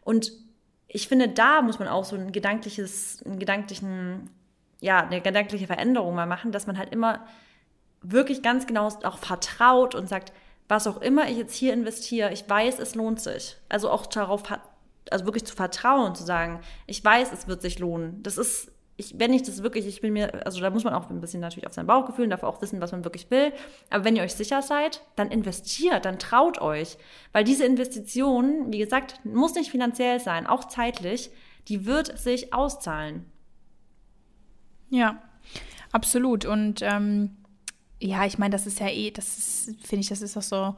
[0.02, 0.32] Und
[0.88, 4.30] ich finde, da muss man auch so ein gedankliches, einen gedanklichen,
[4.80, 7.26] ja, eine gedankliche Veränderung mal machen, dass man halt immer
[8.02, 10.32] wirklich ganz genau auch vertraut und sagt,
[10.68, 13.58] was auch immer ich jetzt hier investiere, ich weiß, es lohnt sich.
[13.68, 14.44] Also auch darauf
[15.12, 18.22] also wirklich zu vertrauen, zu sagen, ich weiß, es wird sich lohnen.
[18.24, 21.10] Das ist, ich, wenn ich das wirklich, ich bin mir, also da muss man auch
[21.10, 23.54] ein bisschen natürlich auf sein Bauchgefühl, dafür auch wissen, was man wirklich will.
[23.90, 26.98] Aber wenn ihr euch sicher seid, dann investiert, dann traut euch.
[27.34, 31.30] Weil diese Investition, wie gesagt, muss nicht finanziell sein, auch zeitlich,
[31.68, 33.26] die wird sich auszahlen.
[34.90, 35.22] Ja,
[35.92, 36.46] absolut.
[36.46, 37.38] Und ähm,
[38.00, 40.76] ja, ich meine, das ist ja eh, das ist, finde ich, das ist auch so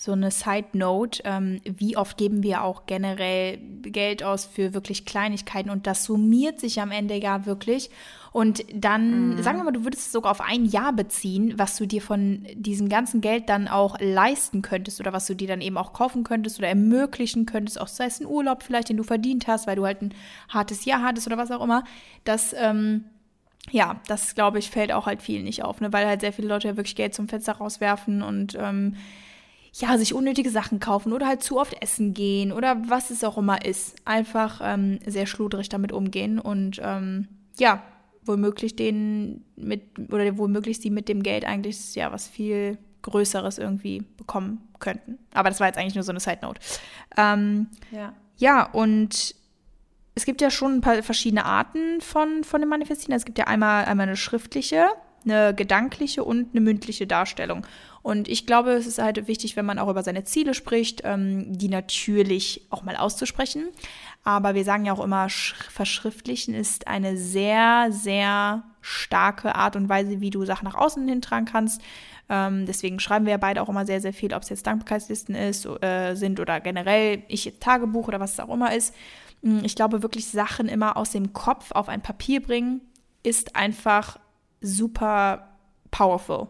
[0.00, 5.04] so eine Side Note, ähm, wie oft geben wir auch generell Geld aus für wirklich
[5.04, 7.90] Kleinigkeiten und das summiert sich am Ende ja wirklich.
[8.30, 9.42] Und dann, mhm.
[9.42, 12.46] sagen wir mal, du würdest es sogar auf ein Jahr beziehen, was du dir von
[12.54, 16.22] diesem ganzen Geld dann auch leisten könntest oder was du dir dann eben auch kaufen
[16.22, 19.74] könntest oder ermöglichen könntest, auch sei es ein Urlaub vielleicht, den du verdient hast, weil
[19.74, 20.14] du halt ein
[20.48, 21.82] hartes Jahr hattest oder was auch immer.
[22.22, 23.06] Das, ähm,
[23.72, 25.92] ja, das glaube ich, fällt auch halt vielen nicht auf, ne?
[25.92, 28.94] weil halt sehr viele Leute ja wirklich Geld zum Fenster rauswerfen und ähm,
[29.80, 33.38] ja, sich unnötige Sachen kaufen oder halt zu oft essen gehen oder was es auch
[33.38, 33.94] immer ist.
[34.04, 37.82] Einfach ähm, sehr schludrig damit umgehen und ähm, ja,
[38.22, 44.02] womöglich den mit oder womöglich sie mit dem Geld eigentlich ja was viel Größeres irgendwie
[44.16, 45.18] bekommen könnten.
[45.32, 46.60] Aber das war jetzt eigentlich nur so eine Side Note.
[47.16, 48.12] Ähm, ja.
[48.36, 49.34] ja, und
[50.14, 53.14] es gibt ja schon ein paar verschiedene Arten von, von dem Manifestieren.
[53.14, 54.86] Es gibt ja einmal, einmal eine schriftliche,
[55.30, 57.66] eine gedankliche und eine mündliche Darstellung.
[58.02, 61.58] Und ich glaube, es ist halt wichtig, wenn man auch über seine Ziele spricht, ähm,
[61.58, 63.68] die natürlich auch mal auszusprechen.
[64.24, 70.20] Aber wir sagen ja auch immer, verschriftlichen ist eine sehr, sehr starke Art und Weise,
[70.20, 71.82] wie du Sachen nach außen hintragen kannst.
[72.28, 75.34] Ähm, deswegen schreiben wir ja beide auch immer sehr, sehr viel, ob es jetzt Dankbarkeitslisten
[75.34, 78.94] ist, äh, sind oder generell ich Tagebuch oder was es auch immer ist.
[79.42, 82.80] Hm, ich glaube wirklich, Sachen immer aus dem Kopf auf ein Papier bringen,
[83.22, 84.18] ist einfach
[84.60, 85.48] super
[85.90, 86.48] powerful.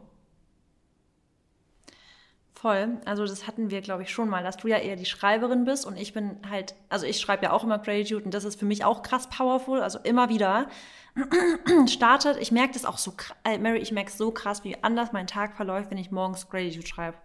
[2.55, 2.99] Voll.
[3.05, 5.87] Also das hatten wir, glaube ich, schon mal, dass du ja eher die Schreiberin bist
[5.87, 8.67] und ich bin halt, also ich schreibe ja auch immer Gratitude und das ist für
[8.67, 10.69] mich auch krass powerful, also immer wieder
[11.87, 12.37] startet.
[12.41, 15.55] Ich merke das auch so, äh, Mary, ich merke so krass, wie anders mein Tag
[15.55, 17.17] verläuft, wenn ich morgens Gratitude schreibe.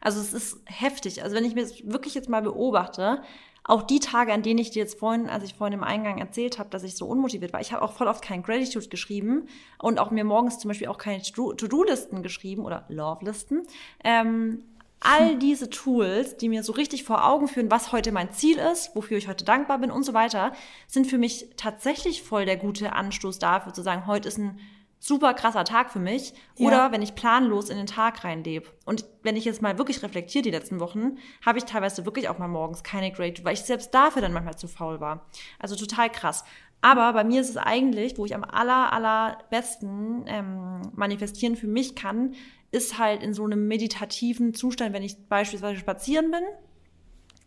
[0.00, 1.22] Also es ist heftig.
[1.22, 3.22] Also wenn ich mir wirklich jetzt mal beobachte,
[3.64, 6.58] auch die Tage, an denen ich dir jetzt vorhin, als ich vorhin im Eingang erzählt
[6.58, 9.46] habe, dass ich so unmotiviert war, ich habe auch voll oft kein Gratitude geschrieben
[9.78, 13.62] und auch mir morgens zum Beispiel auch keine To-Do-Listen geschrieben oder Love-Listen.
[14.02, 14.64] Ähm,
[14.98, 18.94] all diese Tools, die mir so richtig vor Augen führen, was heute mein Ziel ist,
[18.94, 20.52] wofür ich heute dankbar bin und so weiter,
[20.86, 24.58] sind für mich tatsächlich voll der gute Anstoß dafür zu sagen, heute ist ein
[25.02, 26.32] super krasser Tag für mich.
[26.56, 26.66] Ja.
[26.66, 28.68] Oder wenn ich planlos in den Tag reinlebe.
[28.84, 32.38] Und wenn ich jetzt mal wirklich reflektiere die letzten Wochen, habe ich teilweise wirklich auch
[32.38, 35.26] mal morgens keine Great, weil ich selbst dafür dann manchmal zu faul war.
[35.58, 36.44] Also total krass.
[36.82, 41.96] Aber bei mir ist es eigentlich, wo ich am aller, allerbesten ähm, manifestieren für mich
[41.96, 42.34] kann,
[42.70, 46.42] ist halt in so einem meditativen Zustand, wenn ich beispielsweise spazieren bin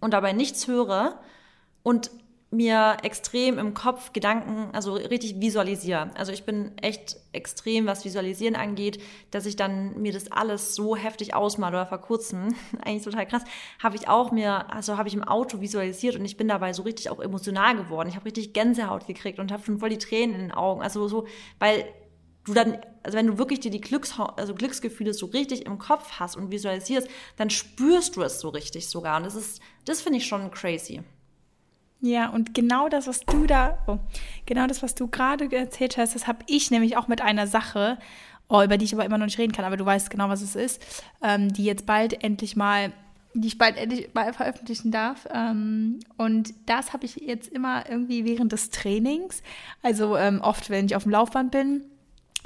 [0.02, 1.22] und dabei nichts höre
[1.84, 2.12] und
[2.56, 6.12] mir extrem im Kopf Gedanken, also richtig visualisiere.
[6.16, 9.02] Also ich bin echt extrem, was Visualisieren angeht,
[9.32, 13.44] dass ich dann mir das alles so heftig ausmale oder vor kurzem, eigentlich total krass,
[13.82, 16.84] habe ich auch mir, also habe ich im Auto visualisiert und ich bin dabei so
[16.84, 18.10] richtig auch emotional geworden.
[18.10, 20.82] Ich habe richtig Gänsehaut gekriegt und habe schon voll die Tränen in den Augen.
[20.82, 21.28] Also so,
[21.60, 21.86] weil
[22.46, 26.20] du dann, also wenn du wirklich dir die Glücks, also Glücksgefühle so richtig im Kopf
[26.20, 29.18] hast und visualisierst, dann spürst du es so richtig sogar.
[29.18, 31.04] Und das ist, das finde ich schon crazy.
[32.02, 33.98] Ja, und genau das, was du da, oh,
[34.46, 37.98] genau das, was du gerade erzählt hast, das habe ich nämlich auch mit einer Sache,
[38.50, 40.42] oh, über die ich aber immer noch nicht reden kann, aber du weißt genau, was
[40.42, 40.82] es ist,
[41.24, 42.92] ähm, die jetzt bald endlich mal,
[43.34, 45.28] die ich bald endlich mal veröffentlichen darf.
[45.34, 49.42] Ähm, und das habe ich jetzt immer irgendwie während des Trainings,
[49.82, 51.82] also ähm, oft, wenn ich auf dem Laufband bin,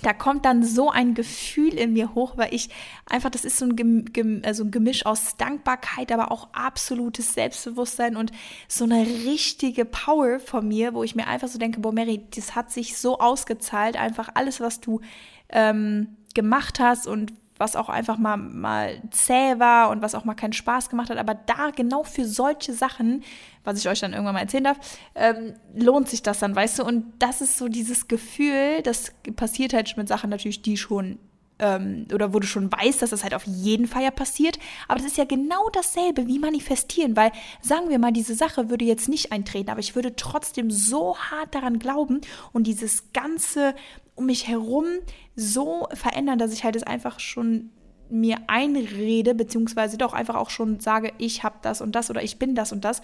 [0.01, 2.69] da kommt dann so ein Gefühl in mir hoch, weil ich
[3.09, 8.15] einfach, das ist so ein, Gem also ein Gemisch aus Dankbarkeit, aber auch absolutes Selbstbewusstsein
[8.15, 8.31] und
[8.67, 12.55] so eine richtige Power von mir, wo ich mir einfach so denke, boah, Mary, das
[12.55, 15.01] hat sich so ausgezahlt, einfach alles, was du
[15.49, 20.33] ähm, gemacht hast und was auch einfach mal, mal zäh war und was auch mal
[20.33, 21.17] keinen Spaß gemacht hat.
[21.17, 23.23] Aber da genau für solche Sachen,
[23.63, 24.79] was ich euch dann irgendwann mal erzählen darf,
[25.13, 26.85] ähm, lohnt sich das dann, weißt du?
[26.85, 31.19] Und das ist so dieses Gefühl, das passiert halt mit Sachen natürlich, die schon
[31.59, 34.57] ähm, oder wo du schon weißt, dass das halt auf jeden Fall ja passiert.
[34.87, 37.31] Aber das ist ja genau dasselbe wie manifestieren, weil
[37.61, 41.53] sagen wir mal, diese Sache würde jetzt nicht eintreten, aber ich würde trotzdem so hart
[41.53, 42.21] daran glauben
[42.53, 43.75] und dieses ganze
[44.19, 44.85] um mich herum
[45.37, 47.71] so verändern, dass ich halt es einfach schon
[48.09, 52.37] mir einrede, beziehungsweise doch einfach auch schon sage, ich habe das und das oder ich
[52.37, 53.01] bin das und das,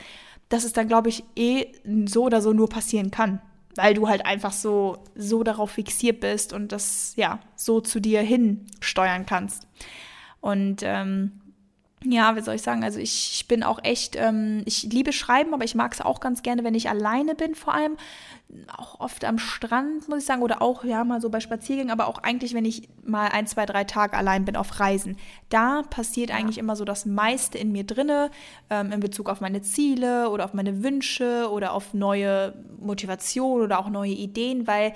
[0.50, 1.68] dass es dann, glaube ich, eh
[2.06, 3.42] so oder so nur passieren kann.
[3.76, 8.22] Weil du halt einfach so, so darauf fixiert bist und das, ja, so zu dir
[8.22, 9.68] hin steuern kannst.
[10.42, 11.40] Und ähm,
[12.12, 12.84] ja, wie soll ich sagen?
[12.84, 16.20] Also ich, ich bin auch echt, ähm, ich liebe Schreiben, aber ich mag es auch
[16.20, 17.98] ganz gerne, wenn ich alleine bin, vor allem.
[18.78, 22.08] Auch oft am Strand, muss ich sagen, oder auch, ja, mal so bei Spaziergängen, aber
[22.08, 25.18] auch eigentlich, wenn ich mal ein, zwei, drei Tage allein bin auf Reisen.
[25.50, 26.36] Da passiert ja.
[26.36, 28.30] eigentlich immer so das meiste in mir drinne,
[28.70, 33.80] ähm, in Bezug auf meine Ziele oder auf meine Wünsche oder auf neue Motivation oder
[33.80, 34.94] auch neue Ideen, weil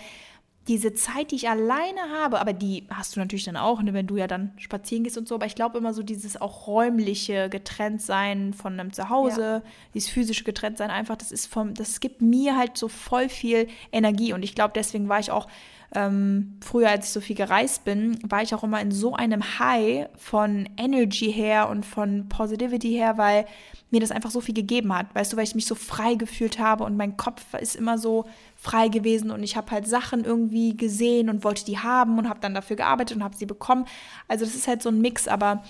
[0.70, 4.06] diese Zeit, die ich alleine habe, aber die hast du natürlich dann auch, ne, wenn
[4.06, 7.50] du ja dann spazieren gehst und so, aber ich glaube immer so dieses auch räumliche
[7.50, 9.72] Getrenntsein von einem Zuhause, ja.
[9.96, 14.32] dieses physische Getrenntsein einfach, das ist vom, das gibt mir halt so voll viel Energie
[14.32, 15.48] und ich glaube, deswegen war ich auch
[15.96, 19.60] ähm, früher, als ich so viel gereist bin, war ich auch immer in so einem
[19.60, 23.46] High von Energy her und von Positivity her, weil
[23.90, 25.08] mir das einfach so viel gegeben hat.
[25.16, 28.26] Weißt du, weil ich mich so frei gefühlt habe und mein Kopf ist immer so
[28.56, 32.40] frei gewesen und ich habe halt Sachen irgendwie gesehen und wollte die haben und habe
[32.40, 33.86] dann dafür gearbeitet und habe sie bekommen.
[34.28, 35.64] Also das ist halt so ein Mix, aber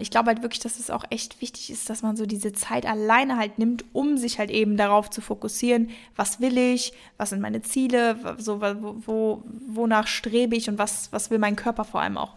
[0.00, 2.86] ich glaube halt wirklich, dass es auch echt wichtig ist, dass man so diese Zeit
[2.86, 7.40] alleine halt nimmt, um sich halt eben darauf zu fokussieren, was will ich, was sind
[7.40, 12.00] meine Ziele, so, wo, wo, wonach strebe ich und was, was will mein Körper vor
[12.00, 12.34] allem auch.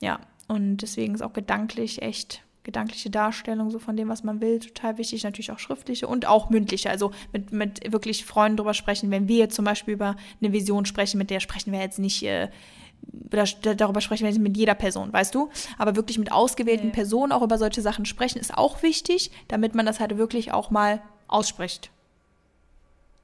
[0.00, 4.60] Ja, und deswegen ist auch gedanklich echt gedankliche Darstellung so von dem, was man will,
[4.60, 5.24] total wichtig.
[5.24, 6.90] Natürlich auch schriftliche und auch mündliche.
[6.90, 9.10] Also mit, mit wirklich Freunden drüber sprechen.
[9.10, 12.22] Wenn wir jetzt zum Beispiel über eine Vision sprechen, mit der sprechen wir jetzt nicht,
[12.22, 12.48] äh,
[13.02, 15.48] darüber sprechen wir jetzt mit jeder Person, weißt du?
[15.78, 16.92] Aber wirklich mit ausgewählten nee.
[16.92, 20.70] Personen auch über solche Sachen sprechen, ist auch wichtig, damit man das halt wirklich auch
[20.70, 21.90] mal ausspricht.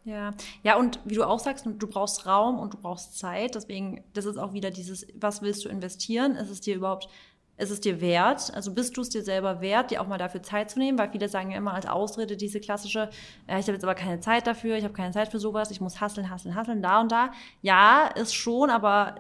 [0.05, 3.55] Ja, ja, und wie du auch sagst, du brauchst Raum und du brauchst Zeit.
[3.55, 6.37] Deswegen, das ist auch wieder dieses, was willst du investieren?
[6.37, 7.09] Ist es dir überhaupt
[7.59, 8.53] ist es dir wert?
[8.55, 10.97] Also bist du es dir selber wert, dir auch mal dafür Zeit zu nehmen?
[10.97, 13.11] Weil viele sagen ja immer als Ausrede diese klassische,
[13.49, 15.81] äh, ich habe jetzt aber keine Zeit dafür, ich habe keine Zeit für sowas, ich
[15.81, 17.33] muss hasseln, hasseln, hasseln, da und da.
[17.61, 19.17] Ja, ist schon, aber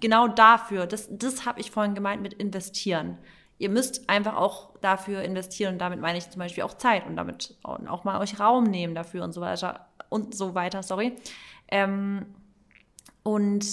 [0.00, 3.18] genau dafür, das, das habe ich vorhin gemeint mit investieren.
[3.58, 7.16] Ihr müsst einfach auch dafür investieren und damit meine ich zum Beispiel auch Zeit und
[7.16, 11.14] damit auch mal euch Raum nehmen dafür und so weiter und so weiter, sorry.
[11.68, 12.26] Ähm,
[13.22, 13.66] und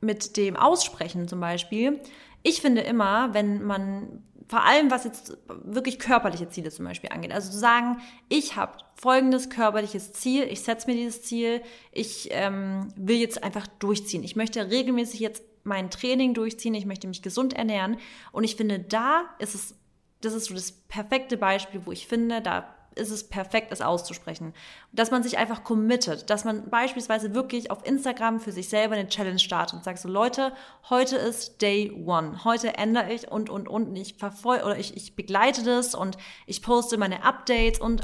[0.00, 2.00] mit dem Aussprechen zum Beispiel,
[2.42, 7.30] ich finde immer, wenn man vor allem was jetzt wirklich körperliche Ziele zum Beispiel angeht.
[7.30, 7.98] Also zu sagen,
[8.28, 13.68] ich habe folgendes körperliches Ziel, ich setze mir dieses Ziel, ich ähm, will jetzt einfach
[13.68, 14.24] durchziehen.
[14.24, 17.96] Ich möchte regelmäßig jetzt mein Training durchziehen, ich möchte mich gesund ernähren.
[18.32, 19.76] Und ich finde, da ist es,
[20.20, 24.52] das ist so das perfekte Beispiel, wo ich finde, da ist es perfekt, es auszusprechen.
[24.92, 29.08] Dass man sich einfach committet, dass man beispielsweise wirklich auf Instagram für sich selber eine
[29.08, 30.52] Challenge startet und sagt so, Leute,
[30.88, 32.44] heute ist Day One.
[32.44, 33.94] Heute ändere ich und, und, und.
[33.96, 38.02] Ich verfolge oder ich, ich begleite das und ich poste meine Updates und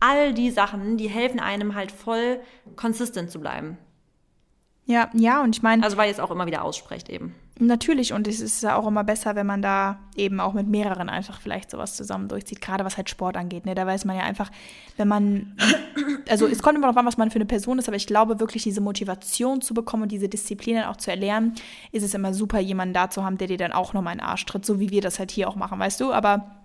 [0.00, 2.40] all die Sachen, die helfen einem halt voll
[2.76, 3.78] consistent zu bleiben.
[4.84, 5.82] Ja, ja, und ich meine.
[5.84, 7.34] Also weil ihr es auch immer wieder aussprecht eben.
[7.64, 11.08] Natürlich, und es ist ja auch immer besser, wenn man da eben auch mit mehreren
[11.08, 13.66] einfach vielleicht sowas zusammen durchzieht, gerade was halt Sport angeht.
[13.66, 13.76] Ne?
[13.76, 14.50] Da weiß man ja einfach,
[14.96, 15.56] wenn man,
[16.28, 18.40] also es kommt immer darauf an, was man für eine Person ist, aber ich glaube
[18.40, 21.54] wirklich, diese Motivation zu bekommen und diese Disziplin auch zu erlernen,
[21.92, 24.26] ist es immer super, jemanden da zu haben, der dir dann auch nochmal in den
[24.26, 26.12] Arsch tritt, so wie wir das halt hier auch machen, weißt du?
[26.12, 26.56] Aber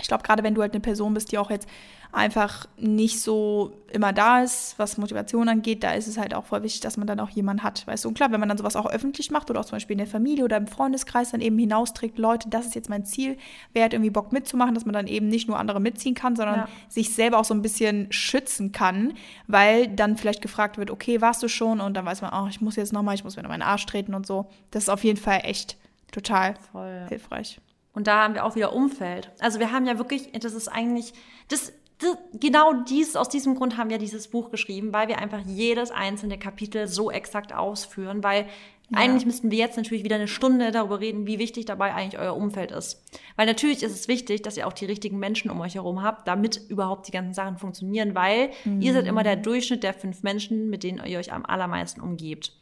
[0.00, 1.68] ich glaube, gerade wenn du halt eine Person bist, die auch jetzt
[2.12, 6.62] einfach nicht so immer da ist, was Motivation angeht, da ist es halt auch voll
[6.62, 8.08] wichtig, dass man dann auch jemanden hat, weißt du.
[8.08, 10.06] Und klar, wenn man dann sowas auch öffentlich macht oder auch zum Beispiel in der
[10.06, 13.36] Familie oder im Freundeskreis dann eben hinausträgt, Leute, das ist jetzt mein Ziel,
[13.72, 16.60] wer hat irgendwie Bock mitzumachen, dass man dann eben nicht nur andere mitziehen kann, sondern
[16.60, 16.68] ja.
[16.88, 19.14] sich selber auch so ein bisschen schützen kann,
[19.46, 21.80] weil dann vielleicht gefragt wird, okay, warst du schon?
[21.80, 23.86] Und dann weiß man, oh, ich muss jetzt nochmal, ich muss mir noch meinen Arsch
[23.86, 24.46] treten und so.
[24.70, 25.76] Das ist auf jeden Fall echt
[26.10, 27.06] total Voll.
[27.08, 27.60] hilfreich.
[27.98, 29.32] Und da haben wir auch wieder Umfeld.
[29.40, 31.14] Also wir haben ja wirklich, das ist eigentlich,
[31.48, 31.77] das, das,
[32.32, 36.38] genau dies, aus diesem Grund haben wir dieses Buch geschrieben, weil wir einfach jedes einzelne
[36.38, 38.46] Kapitel so exakt ausführen, weil
[38.90, 38.98] ja.
[38.98, 42.36] eigentlich müssten wir jetzt natürlich wieder eine Stunde darüber reden, wie wichtig dabei eigentlich euer
[42.36, 43.02] Umfeld ist.
[43.36, 46.26] Weil natürlich ist es wichtig, dass ihr auch die richtigen Menschen um euch herum habt,
[46.28, 48.80] damit überhaupt die ganzen Sachen funktionieren, weil mhm.
[48.80, 52.52] ihr seid immer der Durchschnitt der fünf Menschen, mit denen ihr euch am allermeisten umgebt.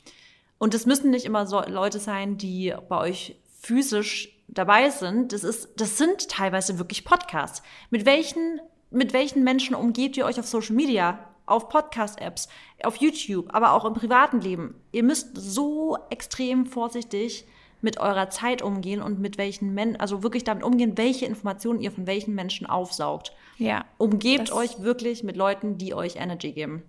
[0.58, 5.44] Und es müssen nicht immer so Leute sein, die bei euch physisch dabei sind, das
[5.44, 7.62] ist, das sind teilweise wirklich Podcasts.
[7.90, 8.60] Mit welchen,
[8.90, 12.48] mit welchen Menschen umgebt ihr euch auf Social Media, auf Podcast-Apps,
[12.82, 14.74] auf YouTube, aber auch im privaten Leben?
[14.92, 17.46] Ihr müsst so extrem vorsichtig
[17.82, 21.92] mit eurer Zeit umgehen und mit welchen Menschen, also wirklich damit umgehen, welche Informationen ihr
[21.92, 23.32] von welchen Menschen aufsaugt.
[23.58, 23.84] Ja.
[23.98, 26.82] Umgebt euch wirklich mit Leuten, die euch Energy geben.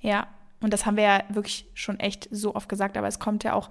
[0.00, 0.26] Ja,
[0.60, 3.54] und das haben wir ja wirklich schon echt so oft gesagt, aber es kommt ja
[3.54, 3.68] auch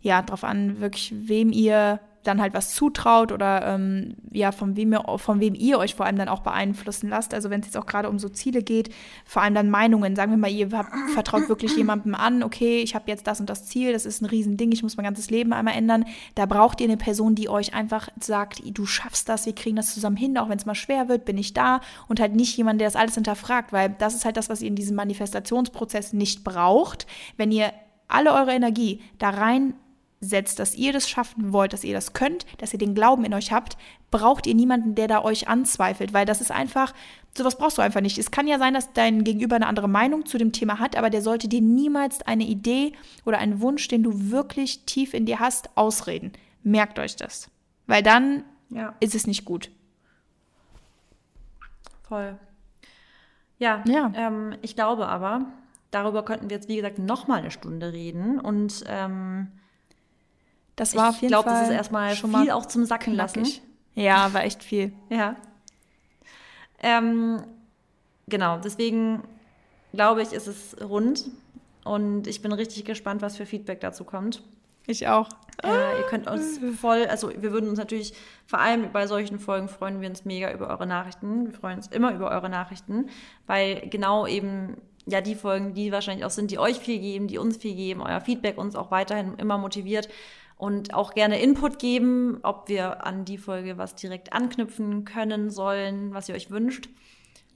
[0.00, 4.92] ja darauf an, wirklich wem ihr dann halt was zutraut oder ähm, ja, von wem,
[4.92, 7.32] ihr, von wem ihr euch vor allem dann auch beeinflussen lasst.
[7.32, 8.90] Also wenn es jetzt auch gerade um so Ziele geht,
[9.24, 10.16] vor allem dann Meinungen.
[10.16, 13.48] Sagen wir mal, ihr habt, vertraut wirklich jemandem an, okay, ich habe jetzt das und
[13.48, 16.04] das Ziel, das ist ein Riesending, ich muss mein ganzes Leben einmal ändern.
[16.34, 19.94] Da braucht ihr eine Person, die euch einfach sagt, du schaffst das, wir kriegen das
[19.94, 22.80] zusammen hin, auch wenn es mal schwer wird, bin ich da und halt nicht jemand,
[22.80, 26.44] der das alles hinterfragt, weil das ist halt das, was ihr in diesem Manifestationsprozess nicht
[26.44, 27.06] braucht.
[27.36, 27.72] Wenn ihr
[28.08, 29.74] alle eure Energie da rein
[30.20, 33.34] setzt, dass ihr das schaffen wollt, dass ihr das könnt, dass ihr den Glauben in
[33.34, 33.76] euch habt,
[34.10, 36.92] braucht ihr niemanden, der da euch anzweifelt, weil das ist einfach,
[37.36, 38.18] sowas brauchst du einfach nicht.
[38.18, 41.10] Es kann ja sein, dass dein Gegenüber eine andere Meinung zu dem Thema hat, aber
[41.10, 42.92] der sollte dir niemals eine Idee
[43.24, 46.32] oder einen Wunsch, den du wirklich tief in dir hast, ausreden.
[46.64, 47.48] Merkt euch das,
[47.86, 48.94] weil dann Ja.
[49.00, 49.70] ist es nicht gut.
[52.08, 52.38] Voll.
[53.58, 54.10] Ja, Ja.
[54.14, 55.46] Ähm, ich glaube aber,
[55.90, 58.40] darüber könnten wir jetzt, wie gesagt, nochmal eine Stunde reden.
[58.40, 59.48] Und ähm,
[60.78, 62.84] Das war auf ich jeden glaube, Fall das ist erstmal schon viel mal auch zum
[62.84, 63.44] Sacken lassen.
[63.94, 64.92] Ja, war echt viel.
[65.10, 65.34] Ja.
[66.80, 67.42] Ähm,
[68.28, 69.24] genau, deswegen
[69.92, 71.24] glaube ich, ist es rund.
[71.84, 74.42] Und ich bin richtig gespannt, was für Feedback dazu kommt.
[74.86, 75.28] Ich auch.
[75.64, 78.14] Äh, ihr könnt uns voll, also wir würden uns natürlich,
[78.46, 81.46] vor allem bei solchen Folgen freuen wir uns mega über eure Nachrichten.
[81.46, 83.08] Wir freuen uns immer über eure Nachrichten,
[83.48, 84.76] weil genau eben
[85.06, 88.02] ja die Folgen, die wahrscheinlich auch sind, die euch viel geben, die uns viel geben,
[88.02, 90.08] euer Feedback uns auch weiterhin immer motiviert
[90.58, 96.12] und auch gerne Input geben, ob wir an die Folge was direkt anknüpfen können sollen,
[96.12, 96.88] was ihr euch wünscht.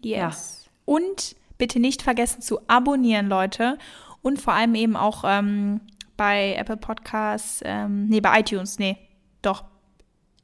[0.00, 0.66] Yes.
[0.84, 3.76] Und bitte nicht vergessen zu abonnieren, Leute.
[4.22, 5.80] Und vor allem eben auch ähm,
[6.16, 8.96] bei Apple Podcasts, ähm, nee, bei iTunes, nee,
[9.42, 9.64] doch.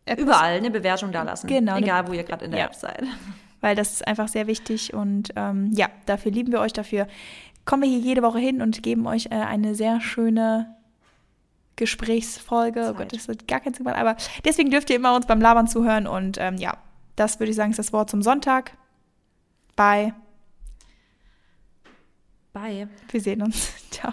[0.05, 1.47] Apple- Überall eine Bewertung da lassen.
[1.47, 2.67] Genau, Egal, wo ihr gerade in der Ja.
[2.67, 3.05] App seid.
[3.61, 7.09] Weil das ist einfach sehr wichtig und ähm, ja, dafür lieben wir euch, dafür
[7.65, 10.77] kommen wir hier jede Woche hin und geben euch äh, eine sehr schöne
[11.79, 12.81] Gesprächsfolge.
[12.81, 12.97] Oh Zeit.
[12.97, 16.07] Gott, das wird gar kein Zufall, aber deswegen dürft ihr immer uns beim Labern zuhören
[16.07, 16.77] und ähm, ja,
[17.17, 18.77] das würde ich sagen, ist das Wort zum Sonntag.
[19.77, 20.13] Bye.
[22.53, 22.89] Bye.
[23.11, 23.73] Wir sehen uns.
[23.91, 24.13] Ciao.